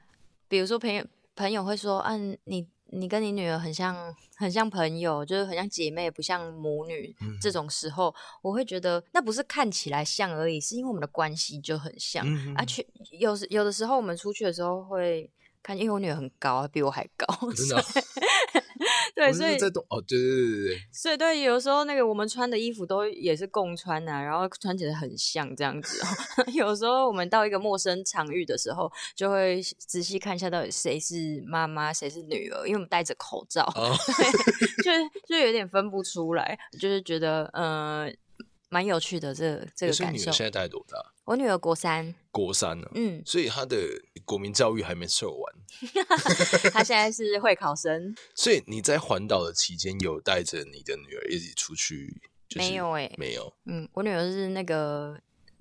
[0.49, 2.69] 比如说朋友朋友会说，嗯、啊，你。
[2.91, 7.15] 你跟你女儿很像，很像朋友，就是很像姐妹，不像母女。
[7.21, 12.25] 嗯、这种时候，我会觉得那不是看起来像而已，是因为我们的关系就很像。
[12.25, 12.87] 嗯、而且
[13.19, 15.29] 有时有的时候，我们出去的时候会
[15.61, 17.27] 看，因为我女儿很高，比我还高。
[17.53, 17.85] 真的、啊。
[19.19, 26.01] 对，所以在动哦，对对对对对，所以对，有时候那个我们穿的衣服都也是共穿呐、啊，然后穿起来很像这样子。
[26.55, 33.67] 有时候我们到一个陌生场域的时候，就会仔细看一下到底谁是妈妈，谁是女儿，因为我们戴着口罩，
[34.85, 34.93] 就
[35.27, 38.09] 就有点分不出来，就是觉得呃。
[38.71, 40.13] 蛮有趣的，这个、这个感受。
[40.13, 40.99] 你现在大概多大？
[41.25, 42.15] 我女儿国三。
[42.31, 42.93] 国三呢、啊？
[42.95, 43.77] 嗯，所以她的
[44.25, 45.55] 国民教育还没受完。
[46.73, 48.15] 她现在是会考生。
[48.35, 52.21] 所以你在环岛的期间，有带着你的女儿一起出去？
[52.57, 53.53] 没有哎、欸，没有。
[53.67, 55.19] 嗯，我女儿是那个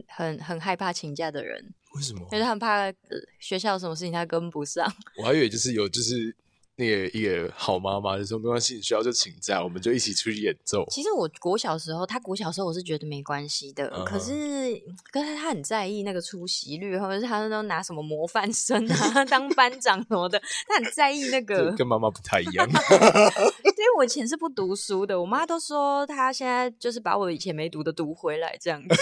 [0.07, 1.73] 很很害怕请假的人。
[1.95, 2.27] 为什么？
[2.31, 2.91] 因为她很怕
[3.39, 4.85] 学校有什么事情她跟不上。
[5.17, 6.35] 我还以为就是有就是。
[6.79, 10.85] 那个一个好妈妈就说没关系，你需要就请假，我们就一起出去演奏。
[10.91, 14.79] 其实我国小时候，他国小时候我是觉得没关系的，嗯、可是
[15.11, 22.67] 可是他很在意那个出席率，或者是他都拿什么模范生啊 当班长什么的，他很在意那个，跟妈妈不太一样。
[22.69, 28.95] 因为我以前是不读书的，我妈都说她现在就是把我以前没读的读回来这样子，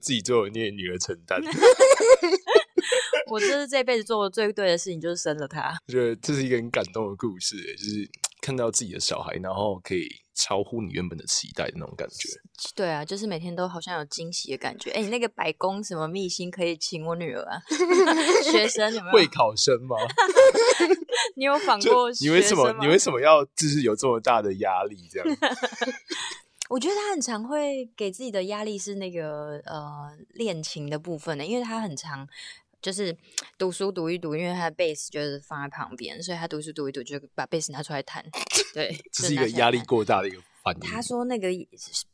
[0.00, 1.42] 自己做你女儿承担。
[3.30, 5.76] 我这是这辈子做的最对的事情，就是生了他。
[5.86, 8.08] 我觉得这是一个很感动的故事，就是
[8.40, 12.28] 看到自己的小孩，然后可以超乎你原本的期待的那种感觉。
[12.74, 14.90] 对啊，就是每天都好像有惊喜的感觉。
[14.92, 17.60] 哎，你那个白宫什么秘辛可以请我女儿啊？
[18.50, 19.12] 学生有没有？
[19.12, 19.96] 会考生吗？
[21.36, 22.10] 你有访过？
[22.20, 22.72] 你为什么？
[22.80, 24.96] 你为什么要就是有这么大的压力？
[25.10, 25.28] 这样？
[26.70, 32.26] 我觉得他很常会给自己的压力是那个呃恋情的部分的，因为他很常。
[32.80, 33.16] 就是
[33.58, 38.24] 读书读一读，因为他的贝斯就是放在旁边，所以他读书读一读就把贝斯拿出来弹。
[38.72, 41.48] 对，这是一个压力过大的一个反应他说那个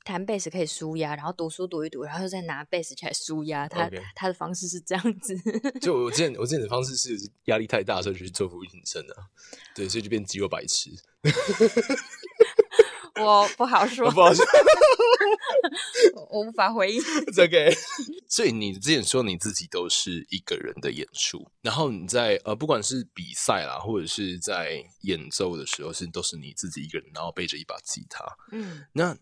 [0.04, 3.68] 弹贝斯可以舒压，然后读书读一读，然后又再拿贝斯起来舒压。
[3.68, 5.36] 他.他的方式是这样子。
[5.80, 7.10] 就我之前我之前的方式是
[7.44, 9.26] 压力太大的时候就去做俯卧撑啊，
[9.74, 10.90] 对，所以就变肌肉白痴。
[13.20, 14.44] 我不好说， 不好说，
[16.30, 17.00] 我无法回应。
[17.32, 17.72] 这个，
[18.28, 28.24] 所以你之前说你自己都是一个人的演出，然后你在呃，不管是比赛啦，或者是在演奏的时候，是都是你自己一个人，然后背着一把吉他。
[28.50, 29.16] 嗯，那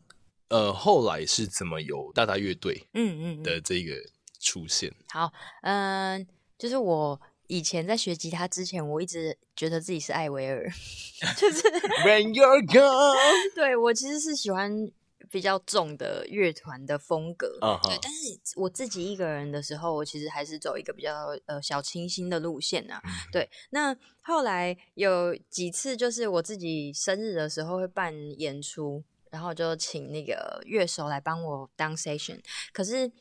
[0.49, 3.95] 呃，后来是怎么有大大乐队嗯嗯的这个
[4.41, 4.89] 出现？
[4.91, 6.27] 嗯嗯嗯、好，嗯、呃，
[6.59, 7.21] 就是我。
[7.53, 10.73] 以前在学吉他之前，我一直觉得自己是艾薇儿，
[11.37, 11.61] 就是
[12.03, 13.15] When you're gone，
[13.55, 14.91] 对，我其实是喜欢
[15.31, 17.89] 比较重的乐团的风格，uh huh.
[17.89, 17.99] 对。
[18.01, 22.99] 但是我自己一个人的时候，我其实还是走一个比较呃小清新的路线啊。
[23.05, 23.31] Uh.
[23.31, 32.41] 对，那后来有几次就是我自己生日的时候会办演出，然后就请那个乐手来帮我当 session，
[32.73, 33.13] 可是。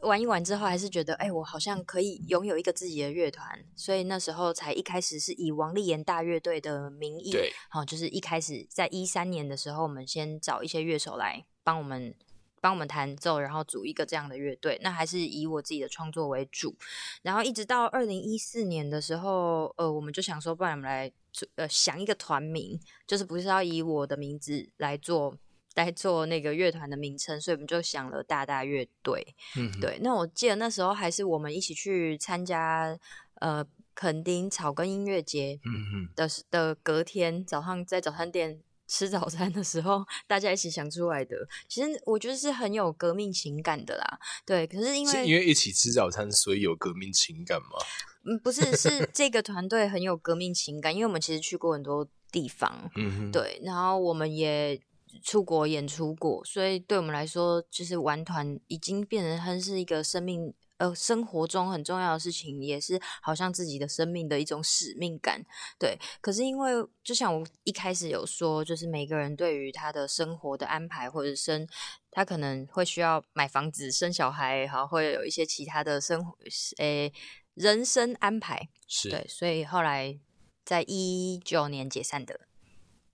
[0.00, 12.14] 玩一玩之后，还是觉得，哎、欸，我好像可以拥有一个自己的乐团，所以那时候才一开始是以王丽妍大乐队的名义，对，好，就是一开始在一三年的时候，我们先找一些乐手来帮我们
[12.60, 14.78] 帮我们弹奏，然后组一个这样的乐队。
[14.82, 16.74] 那还是以我自己的创作为主，
[17.22, 21.12] 然后一直到二零一四年的时候，呃，我们就想说，不然我们来
[21.56, 25.36] 呃想一个团名，就是不是要以我的名字来做。
[25.84, 29.34] 来做那个乐团的名称，所以我们就想了大大乐队。
[29.56, 29.98] 嗯，对。
[30.02, 32.98] 那我记得那时候还是我们一起去参加
[33.40, 33.64] 呃
[33.94, 41.36] 垦丁草根音乐节的嗯的的隔天早上在早餐店吃早餐的时候，大家一起想出来的。
[41.68, 44.18] 其实我觉得是很有革命情感的啦。
[44.44, 47.78] 对，可是因为是因为一起吃早餐，所以有革命情感吗？
[48.24, 52.90] 嗯，不是，是这个团队很有革命情感，因为我们其实去过很多地方。
[52.96, 54.80] 嗯哼，对，然后我们也。
[55.22, 65.44] 出国演出过，所以对我们来说，就是玩团已经变成很是一个生命，呃，生活中很重要的事情，也是好像自己的生命的一种使命感。
[65.78, 71.66] 对，可是因为就像我一开始有说，就是每个人对于他的生活的安排，或者生
[72.10, 76.36] 他可能会需要买房子、生小孩，好，会有一些其他的生活，
[76.78, 77.12] 诶、欸，
[77.54, 80.18] 人生安排是对，所以后来
[80.64, 82.40] 在一九年解散的，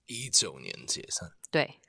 [0.07, 1.81] 一九年解散，对。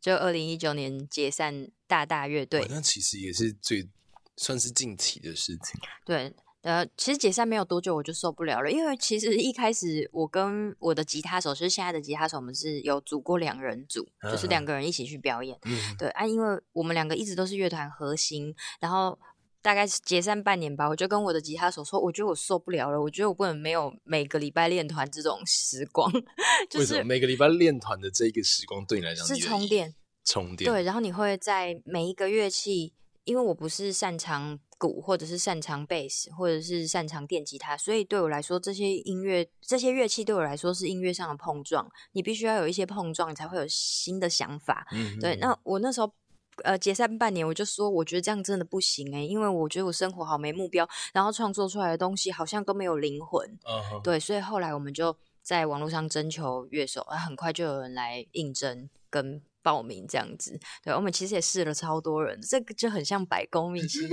[0.00, 3.88] 就二零一九年解散大大乐队，那其实也是最
[4.36, 5.80] 算是近期的事情。
[6.04, 6.32] 对，
[6.62, 15.58] 呃，其实解散没有多久我就受不了了，因为其实一开始我跟我的吉他手，就是现在的吉他手，我们是有组过两人组，啊、就是两个人一起去表演。
[15.64, 19.18] 嗯、对啊，因为我们两个一直都是乐团核心，然后。
[19.68, 26.10] 大概是解散半年吧，我就跟我的吉他手说，我觉得我受不了了，我觉得我不能没有每个礼拜练团这种时光。
[26.70, 29.94] 就是、为什么每个礼拜练团的这个时光对你来讲是充电？
[30.24, 30.72] 充电。
[30.72, 41.86] 对，然后你会在每一个乐器，因为我不是擅长鼓，或者是擅长贝斯，或者是擅长电吉他，所以对我来说，这些音乐、这些乐器对我来说是音乐上的碰撞。
[42.12, 44.86] 你必须要有一些碰撞，你才会有新的想法。
[44.92, 45.36] 嗯，对。
[45.36, 46.10] 那我那时候。
[46.64, 53.46] 呃，解散半年，我就说，我觉得这样真的不行哎、欸，因为我觉得我生活好没目标，然后创作出来的东西好像都没有灵魂。
[53.64, 54.02] Uh huh.
[54.02, 60.58] 对，所以后来我们就在网络上征求乐手，啊，很快就有人来应征跟报名这样子。
[60.82, 64.08] 对，我们其实也试了超多人，这个就很像百工秘辛，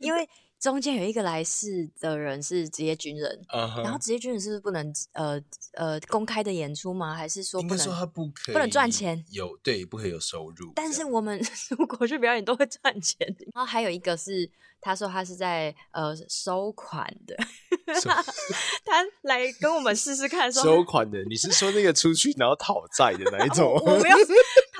[0.00, 0.28] 因为。
[0.60, 3.82] 中间有一个来试的人是职业军人，uh huh.
[3.84, 5.40] 然后职业军人是不是不能呃
[5.74, 7.14] 呃公开的演出吗？
[7.14, 7.78] 还是说不能？
[7.78, 9.24] 说他不可以不能赚钱？
[9.30, 10.72] 有对，不可以有收入。
[10.74, 11.40] 但是我们
[11.78, 13.26] 如果去表演都会赚钱。
[13.54, 17.36] 然后还有一个是，他说他是在呃收款的，
[18.84, 20.62] 他来跟我们试试看说。
[20.62, 23.72] 收款的，你是说那个出去然后讨债的那一 种？
[23.84, 24.16] 我没有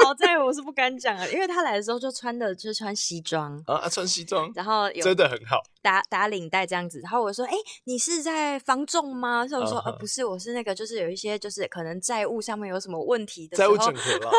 [0.09, 5.63] 讨债，我是不敢讲啊，因为他来的时候就穿的就是穿西装啊，穿西装，然后真的很好。
[5.83, 9.87] 打打领带这样子，然后我说：“哎、欸，你是在防重吗？”所以我说：“uh.
[9.87, 14.31] 呃，不是，我是那个，就是有一些，就是可能债务上面有什么问题的，债务整合了。”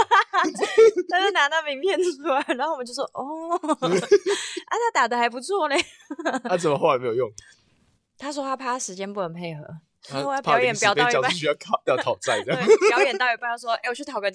[1.10, 3.90] 他就拿那名片出来，然后我们就说：“哦， 啊，
[4.70, 5.78] 他打的还不错嘞。
[6.44, 7.30] ”他怎么后来没有用？
[8.18, 9.64] 他说他怕时间不能配合。
[10.02, 12.56] 说我要表演表到一半，需要讨要讨债的。
[12.90, 14.32] 表演到一半，说：“哎、欸，我去讨个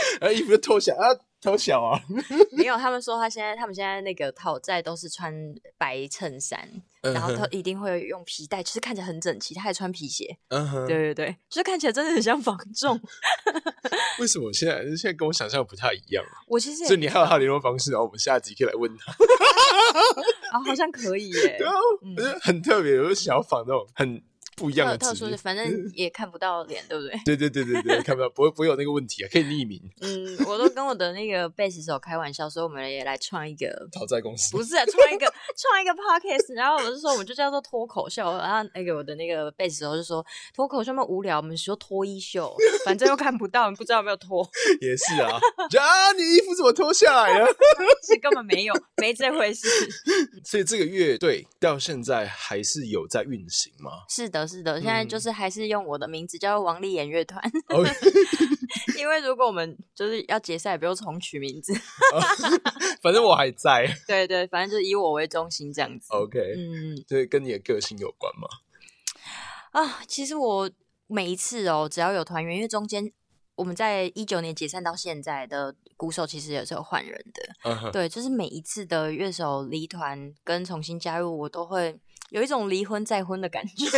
[0.00, 1.08] 歉。”哎，衣服就脱小啊，
[1.40, 2.00] 脱小啊。
[2.52, 5.32] 没有，他们说他现在，他们现在那个讨债都是穿
[5.78, 6.68] 白衬衫，
[7.02, 9.54] 嗯、然后他一定会用皮带，其实看起来很整齐。
[9.54, 10.36] 他还穿皮鞋，
[10.86, 13.00] 对对对，就是看起来真的很像房仲。
[14.20, 16.24] 为什么现在现在跟我想象不太一样？
[16.46, 19.12] 我其实，所以你还有他联络方式，然后我们下集可以来问他。
[19.12, 21.58] 啊、哦，好像可以 耶。
[22.42, 24.22] 很特别，我就想要仿那种很。
[24.60, 27.18] 不一样的特殊的，反正 也看不到脸，对不对？
[27.24, 29.80] 对对对对对，看不到，不会不会有那个问题啊，可以匿名。
[30.02, 42.54] 嗯，我都跟我的那个贝斯手开玩笑说，我们也来创一个讨债公司，不是啊创一个创一个 podcast，然后我就说我们就叫做脱口秀，然后那个我的那个贝斯手就说脱口秀那么无聊，我们说脱衣秀，
[42.84, 44.46] 反正又看不到，不知道有没有脱。
[44.82, 47.46] 也是啊，啊，你衣服怎么脱下来了？
[48.02, 49.68] 其实根本没有，没这回事。
[50.44, 53.90] 所以这个乐队到现在还是有在运行吗？
[54.08, 57.40] 是的，是的，现在就是还是用我的名字叫王丽演乐团。
[57.68, 57.84] 嗯、
[58.98, 61.72] 因为如果我们就是要解散，也不用重取名字。
[63.02, 63.86] 反正我还在。
[64.06, 66.12] 对对，反正就是以我为中心这样子。
[66.12, 68.48] OK，嗯，对，跟你的个性有关吗？
[69.72, 70.70] 啊，其实我
[71.06, 73.12] 每一次哦，只要有团员，因为中间。
[73.56, 77.90] 我们在一九年解散到现在的鼓手其实也是有换人的，uh huh.
[77.90, 82.00] 对，就是每一次的乐手离团跟重新加入，我都会
[82.30, 83.86] 有一种离婚再婚的感觉，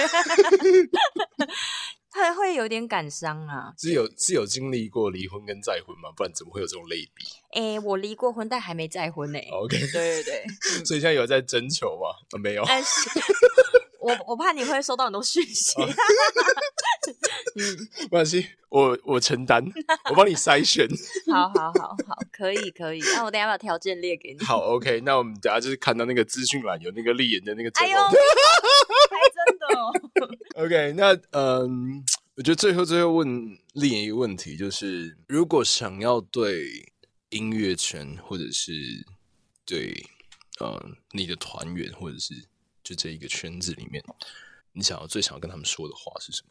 [2.13, 3.73] 会会有点感伤啊。
[3.79, 6.11] 是有是有经历过离婚跟再婚吗？
[6.17, 7.25] 不然怎么会有这种类比？
[7.53, 9.39] 哎、欸，我离过婚，但还没再婚呢。
[9.53, 10.45] OK，对对对，
[10.85, 12.39] 所以现在有在征求吗？
[12.43, 12.63] 没有。
[14.03, 15.81] 我我怕你会收到很多讯息。
[15.81, 15.87] 嗯，
[18.03, 19.65] 没关系，我我承担，
[20.11, 20.89] 我帮你筛选。
[21.33, 23.01] 好好好好，可以可以。
[23.15, 24.45] 那我等下把条件列给你。
[24.45, 25.01] 好，OK。
[25.03, 27.71] 那我们等下就是看到那个资讯栏有那个丽言的那个。
[27.75, 28.11] 哎呦，还
[29.31, 29.93] 真的哦。
[30.65, 32.03] OK，那嗯，
[32.37, 36.93] 我觉得最后最后问丽言一个问题，就是如果想要对
[37.31, 38.73] 音乐圈或者是
[39.65, 40.05] 对
[40.59, 42.35] 呃你的团员或者是。
[42.83, 44.03] 就这一个圈子里面，
[44.73, 46.49] 你想要最想要跟他们说的话是什么？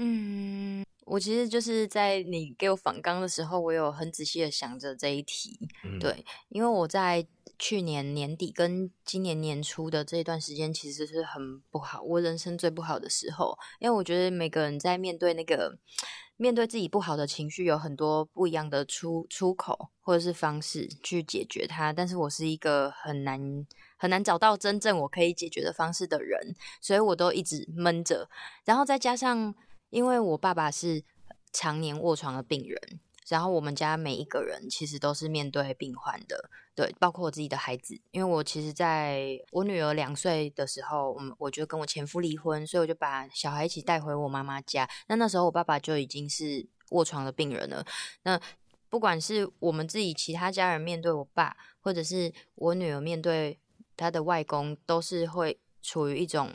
[0.00, 5.58] 嗯，我其实就是在你给我访纲的时候，我有很仔细的想着这一题。
[5.82, 7.26] 嗯、对，因为我在
[7.58, 13.58] 去年年底跟今年年初的这一段时间，其实是很不好，我人生最不好的时候。
[13.80, 15.78] 因为我觉得每个人在面对那个
[16.36, 21.92] 面对自己不好的情绪，有很多不一样的出出口或者是方式去解决它。
[21.92, 23.66] 但是我是一个很难。
[24.00, 28.30] 很难找到真正我可以解决的方式的人，所以我都一直闷着。
[28.64, 29.52] 然后再加上，
[29.90, 31.02] 因为我爸爸是
[31.52, 38.00] 常年卧床的病人，然后我们家每一个人其实都是面对病患的，对，包括我自己的孩子。
[38.10, 44.88] 因为我其实在我女儿两岁的时候，我我就跟我前夫离婚，所以我就把小孩一起带回我妈妈家。
[45.08, 47.84] 那那时候我爸爸就已经是卧床的病人了。
[48.22, 48.40] 那
[48.88, 53.58] 不管是我们自己其他家人面对我爸，或者是我女儿面对。
[54.00, 56.52] 她的外公都是会处于一种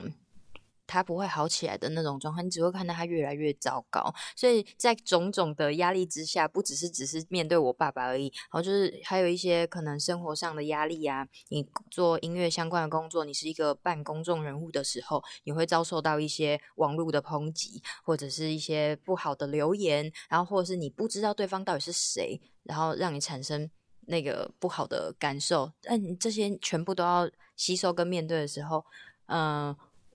[0.85, 4.13] 他不会好起来的那种状况，你只会看到他越来越糟糕。
[4.35, 11.27] 所以在种种的压力之下，不只是只是面对我爸爸而已，然后就是还有一些可能生活上的压力啊。
[11.49, 23.69] 你做音乐相关的工作，你是一个半公众人物的时候，你会遭受到一些网络的抨击，或者是一些不好的留言，然后或者是你不知道对方到底是谁，然后让你产生。
[24.05, 27.25] 那个不好的感受，但你这些全部都要
[27.55, 28.83] 吸收跟面对的时候，
[29.27, 29.73] 嗯、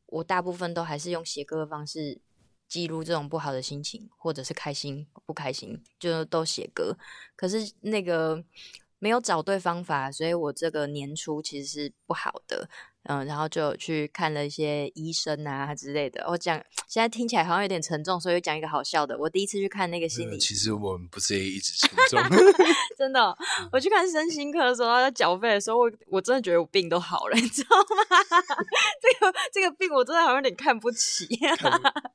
[0.08, 2.20] 我大部分都还是用写歌的方式
[2.66, 6.96] 记录这种不好的心情，或者是开心不开心，就都写歌。
[7.36, 8.44] 可是那个
[8.98, 12.68] 没有找对方法，所以我这个年初其实是不好的。
[13.04, 16.24] 嗯，然后就去看了一些医生啊之类的。
[16.28, 19.16] 我讲现在听起来好像有点沉重，所以讲一个好笑的。
[19.18, 22.20] 我第一次去看那个心理，其实我们不是一直沉重。
[22.98, 23.34] 真的，
[23.72, 28.16] 我去看身心科的时候，他在缴费的时候，我我真的觉得我病都好了， 你知道吗？
[29.00, 31.26] 这个这个病我真的好像有点看不起。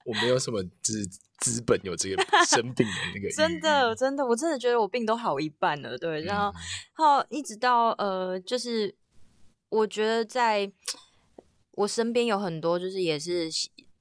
[0.06, 1.04] 我没有什么资
[1.40, 3.30] 资本有这个生病的那个。
[3.36, 5.98] 真的真的，我真的觉得我病都好一半了。
[5.98, 6.54] 对，然后
[6.98, 8.96] 然后一直到呃，就是。
[9.74, 10.72] 我觉得在
[11.72, 13.50] 我身边有很多就是也是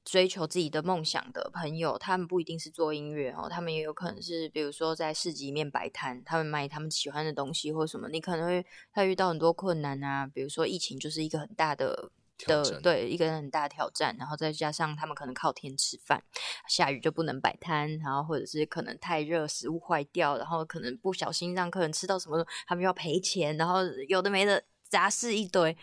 [0.05, 8.11] 追求自己的梦想的朋友，他们不一定是做音乐哦，他们也有可能是比如说在市集里面摆摊，他们卖他们喜欢的东西或什么。
[8.11, 12.11] 你可能会他遇到很多困难啊，比如说疫情就是一个很大的
[12.45, 16.23] 的对一个很大的挑战，然后再加上他们可能靠天吃饭，
[16.69, 24.63] 下雨就不能摆摊，然后或者是可能太热食物坏掉，然后可能不小心让客人吃到什么，他们要赔钱，然后有的没的。
[24.93, 25.75] 杂事一堆，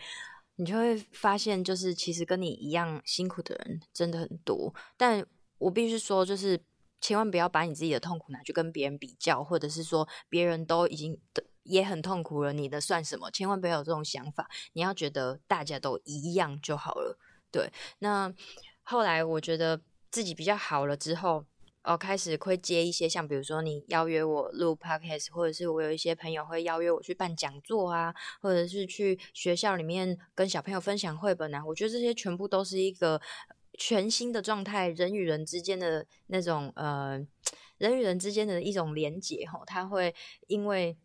[0.54, 4.72] 你就会发现，就是其实跟你一样辛苦的人真的很多。
[4.96, 5.26] 但
[5.58, 6.62] 我必须说，就是
[7.00, 11.18] 千万不要把你自己的痛苦拿去跟别人比较，或者是说别人都已经
[11.64, 13.28] 也很痛苦了，你的算什么？
[13.32, 14.48] 千万不要有这种想法。
[14.74, 17.18] 你要觉得大家都一样就好了。
[17.50, 18.32] 对，那
[18.84, 19.80] 后来我觉得
[20.12, 21.44] 自己比较好了之后。
[21.82, 31.64] 哦，开始会接一些像比如说你邀约我录 podcast，或者是我有一些朋友会邀约我去办讲座啊，或者是去学校里面跟小朋友分享绘本啊。
[31.64, 33.20] 我觉得这些全部都是一个
[33.78, 37.18] 全新的状态，人与人之间的那种呃，
[37.78, 40.14] 人与人之间的一种连结吼，它会
[40.48, 40.98] 因为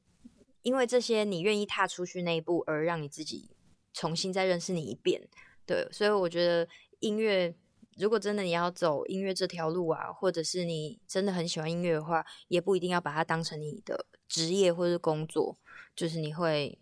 [0.62, 3.50] 因为这些你愿意踏出去那一步，而让你自己
[3.94, 5.26] 重新再认识你一遍。
[5.66, 6.68] 对，所以我觉得
[7.00, 7.56] 音乐，
[7.98, 15.58] 如果真的你要走音乐这条路啊，或者是你真的很喜欢音乐的话，也不一定要把它当成你的职业或是工作，
[15.96, 16.78] 就是你会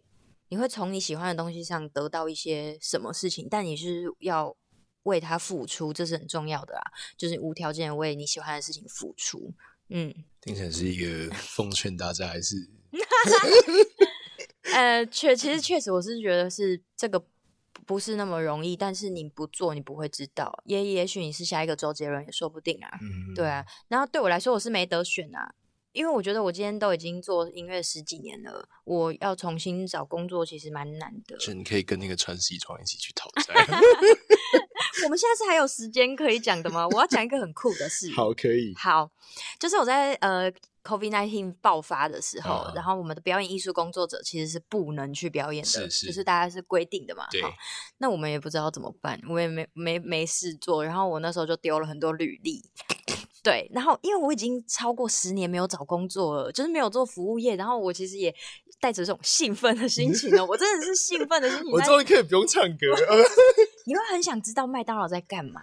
[0.49, 4.55] 你会从你喜欢的东西上得到一些什么事情，但你是要
[5.03, 9.53] 为它付出，这是很重要的啊，就是无条件为你喜欢的事情付出。
[9.89, 10.11] 嗯，
[10.41, 12.55] 听起来是一个奉劝大家，还是？
[14.74, 17.24] 呃，确其实确实，我是觉得是这个。
[17.86, 20.63] 不是那么容易，但是你不做，你不会知道。
[20.65, 22.89] 也也许你是下一个周杰伦，也说不定啊。
[23.01, 23.65] 嗯，对啊。
[23.88, 25.53] 然后对我来说，我是没得选啊，
[25.91, 31.38] 因为我觉得我今天都已经做音乐十几年了，我要重新找工作其实蛮难的。
[31.38, 33.53] 就你可以跟那个穿西装一起去讨债。
[35.05, 36.88] 我们现在是还有时间可以讲的吗？
[36.88, 38.09] 我要讲一个很酷的事。
[38.15, 38.73] 好，可以。
[38.75, 39.11] 好，
[39.59, 40.51] 就是我在呃。
[40.84, 47.25] COVID-19 爆发的时候，然后我们的表演艺术工作者其实是不能去表演的，是是就是大家是规定的嘛。
[47.31, 47.41] 对。
[47.97, 52.63] 那我们也不知道怎么办，我也没没没事做，然后我那时候就丢了很多履历。
[53.43, 58.34] 对，然后因为我已经超过十年没有找工作了，就是没有做服务业，然后我其实也
[58.79, 61.71] 带着这种兴奋的心情呢， 我真的是兴奋的心情。
[61.71, 63.23] 我终于可以不用唱歌了。
[63.86, 65.61] 你会很想知道麦当劳在干嘛，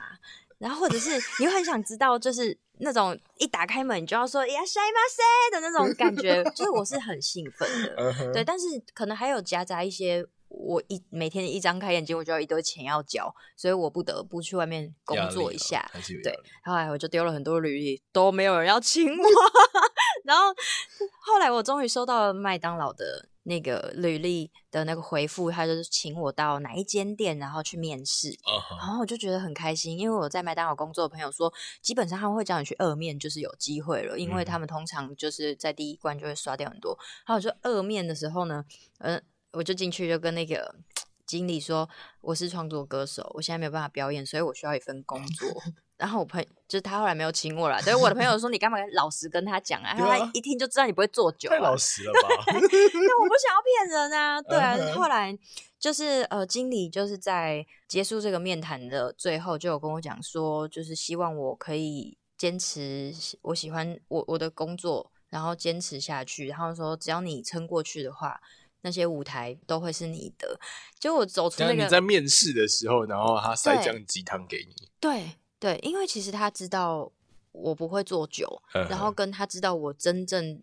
[0.60, 2.56] 然后或者是你会很想知道就是。
[2.82, 8.32] 那种一打开门你就要说呀塞嘛塞的那种感觉，就是我是很兴奋的，uh huh.
[8.32, 8.42] 对。
[8.42, 15.90] 但是可能还有夹杂一些，我一每天一张开眼睛我就要一堆钱要交，所以我不得不去外面工作一下。
[16.24, 16.34] 对，
[16.64, 19.24] 后来我就丢了很多履历，都没有人要请我。
[20.30, 20.44] 然后
[21.20, 23.26] 后来我终于收到了麦当劳的。
[23.44, 28.78] 那个履历的那个回复，他就是请我到哪一间店，然后去面试，uh huh.
[28.78, 31.50] 然后我就觉得很开心，因为我在麦当劳工作的朋友说，
[31.80, 36.96] 基本上他们会叫你去二面，就是有机会了，因为他们通常就是在第一关就会刷掉很多。
[37.26, 38.62] 然后我就二面的时候呢，
[38.98, 39.22] 嗯、呃，
[39.52, 40.74] 我就进去就跟那个
[41.30, 41.88] 经理说，
[42.22, 45.48] 我是创作歌手，我现在没有办法表演，所以我需要一份工 作。
[45.96, 49.94] 然后我朋友就是他后来没有请我了，所以我的朋友说，你干嘛老实跟他讲啊？
[49.96, 52.28] 他一听就知道你不会做久，太老实了吧？
[52.50, 54.76] 那我不想要骗人啊，对啊。
[54.92, 55.38] 后来
[55.78, 66.48] 就是呃，经理就是在结束这个面谈的最后，就有跟我讲说，就是希望我可以坚持我喜欢我我的工作，然后坚持下去。
[66.48, 68.40] 然后说只要你撑过去的话，
[68.82, 70.58] 那些舞台都会是你的。
[70.98, 75.32] 就我走出那个，你在面试的时候，然后他塞酱鸡汤给你，对。
[75.58, 77.12] 对，因为其实他知道
[77.52, 80.62] 我不会做久，呵呵然后跟他知道我真正。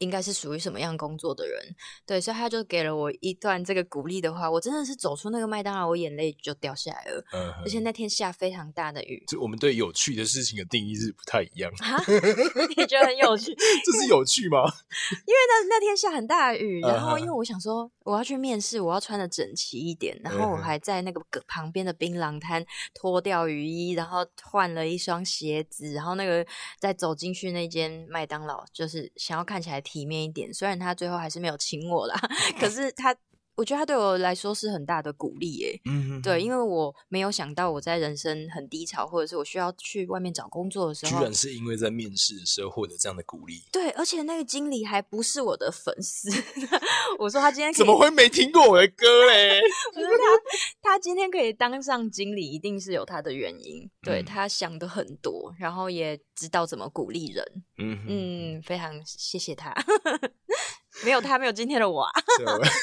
[0.00, 1.62] 应该是属于什么样工作的人，
[2.06, 7.24] 对，所以他就给了我一段这个鼓励的话，我真的是走出那个麦当劳，我眼泪就掉下来了。
[7.34, 9.22] 嗯，而且那天下非常大的雨。
[9.28, 11.70] 就我们对有趣的事情的定义是不太一样。
[11.76, 12.02] 哈，
[12.76, 13.54] 你觉得很有趣？
[13.84, 14.62] 这是有趣吗？
[15.26, 26.46] 因为那那天下很大的雨，然后因为我想说我要去面试，我要穿的整齐一点，然后我还在那个旁边的槟榔摊脱掉雨衣，然后换了一双鞋子，然后那个
[26.78, 29.78] 再走进去那间麦当劳，就是想要看起来。
[29.90, 32.14] 体面一点，虽然他最后还是没有请我啦，
[32.60, 33.16] 可是他。
[33.60, 35.78] 我觉得他对我来说是很大的鼓励，耶。
[35.84, 43.62] 嗯哼，对，因为我没有想到我在人生很低潮，或者是我需要去外面找工作的时候，居然是因为在面试的时候获得这样的鼓励。
[43.70, 46.30] 对，而且那个经理还不是我的粉丝。
[47.20, 49.60] 我说他今天怎么会没听过我的歌嘞？
[49.94, 53.86] 我说他他今天可以当上经理，一定是有他的原因。
[54.00, 57.44] 对，他想的很多，然后也知道怎么鼓励人。
[57.76, 59.74] 嗯嗯，非常谢谢他。
[61.04, 62.02] 没有他，没有今天的我。
[62.02, 62.12] 啊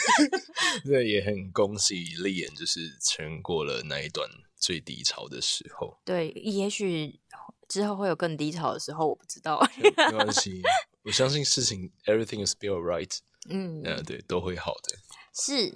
[0.84, 5.98] 对，也很恭喜立言，就是撑过了那一段最低潮的时候。
[6.06, 7.20] 对，也许
[7.68, 9.62] 之后会有更低潮的时候，我不知道。
[9.78, 10.62] 没关系，
[11.04, 13.18] 我相信事情 everything is still right。
[13.50, 14.98] 嗯，呃，对，都会好的。
[15.34, 15.74] 是。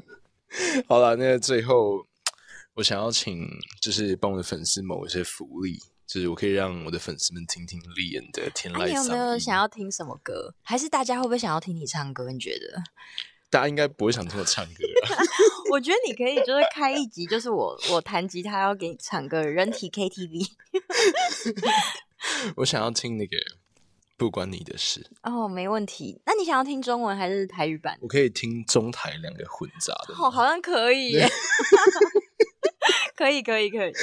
[0.87, 2.05] 好了，那最后
[2.73, 3.47] 我想要请，
[3.81, 5.79] 就是帮我的粉丝某一些福利。
[6.11, 8.97] 就是我可以让我的粉丝们听听立言的天籁嗓音。
[8.97, 10.53] 啊，你有没有想要听什么歌？
[10.61, 12.29] 还是大家会不会想要听你唱歌？
[12.33, 12.83] 你觉得？
[13.49, 14.73] 大家应该不会想听我唱歌。
[15.71, 20.49] 我觉得你可以就是开一集，就是我我弹吉他要给你唱歌，人体 KTV。
[22.57, 23.37] 我想要听那个
[24.17, 25.09] 不关你的事。
[25.23, 26.21] 哦，没问题。
[26.25, 27.97] 那你想要听中文还是台语版？
[28.01, 30.13] 我可以听中台两个混杂的。
[30.15, 31.17] 哦，好像可以。
[33.15, 33.93] 可以，可以，可以。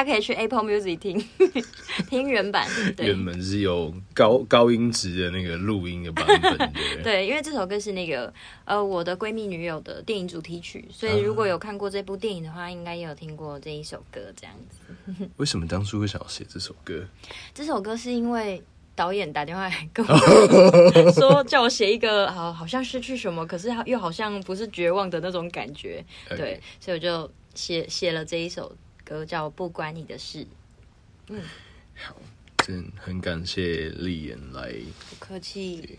[0.00, 1.22] 大家可以去 Apple Music 听
[2.08, 6.70] 听原版，对，原本是有高高音质的那个录音的版本的，
[7.04, 8.32] 对，因为这首歌是那个
[8.64, 15.28] 呃我的闺蜜女友的电影主题曲，所以如果有看过这部电影的话，应该也有听过这一首歌这样子。
[15.36, 17.06] 为什么当初会想要写这首歌？
[17.52, 18.62] 这首歌是因为
[18.96, 20.16] 导演打电话来跟我
[21.12, 28.74] 说，叫我写一个好好像失去什么，可是又好像不是绝望的那种感觉，对，所以我就写写了这一首。
[29.10, 30.38] 歌叫《不关你的事》。
[31.30, 31.42] 嗯，
[31.96, 32.14] 好，
[32.64, 34.72] 真很感谢丽言来，
[35.10, 35.98] 不客气。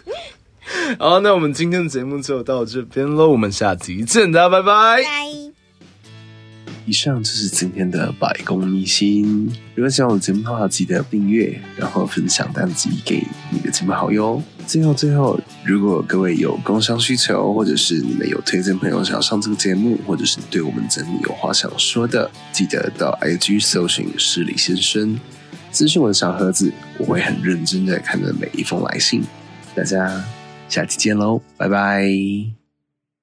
[0.98, 5.02] 好，那我们今天的节目就到这边喽，我们下集见，大家拜拜。
[5.02, 5.52] 拜。
[6.84, 9.50] 以上就是今天的百公秘辛。
[9.74, 14.42] 如果喜欢我的节目的话，记得订阅，然后分享单集给你的亲朋好友。
[14.66, 25.18] 最后，最后，如果各位有工商需求，或者是你们有推荐朋友想要上这个节目，或者是对我们整理有话想说的，记得到 IG 搜寻市里先生，
[25.72, 29.22] 咨询我的小盒子，我会很认真的看着每一封来信。
[29.74, 30.24] 大家
[30.68, 32.65] 下期见喽，拜拜。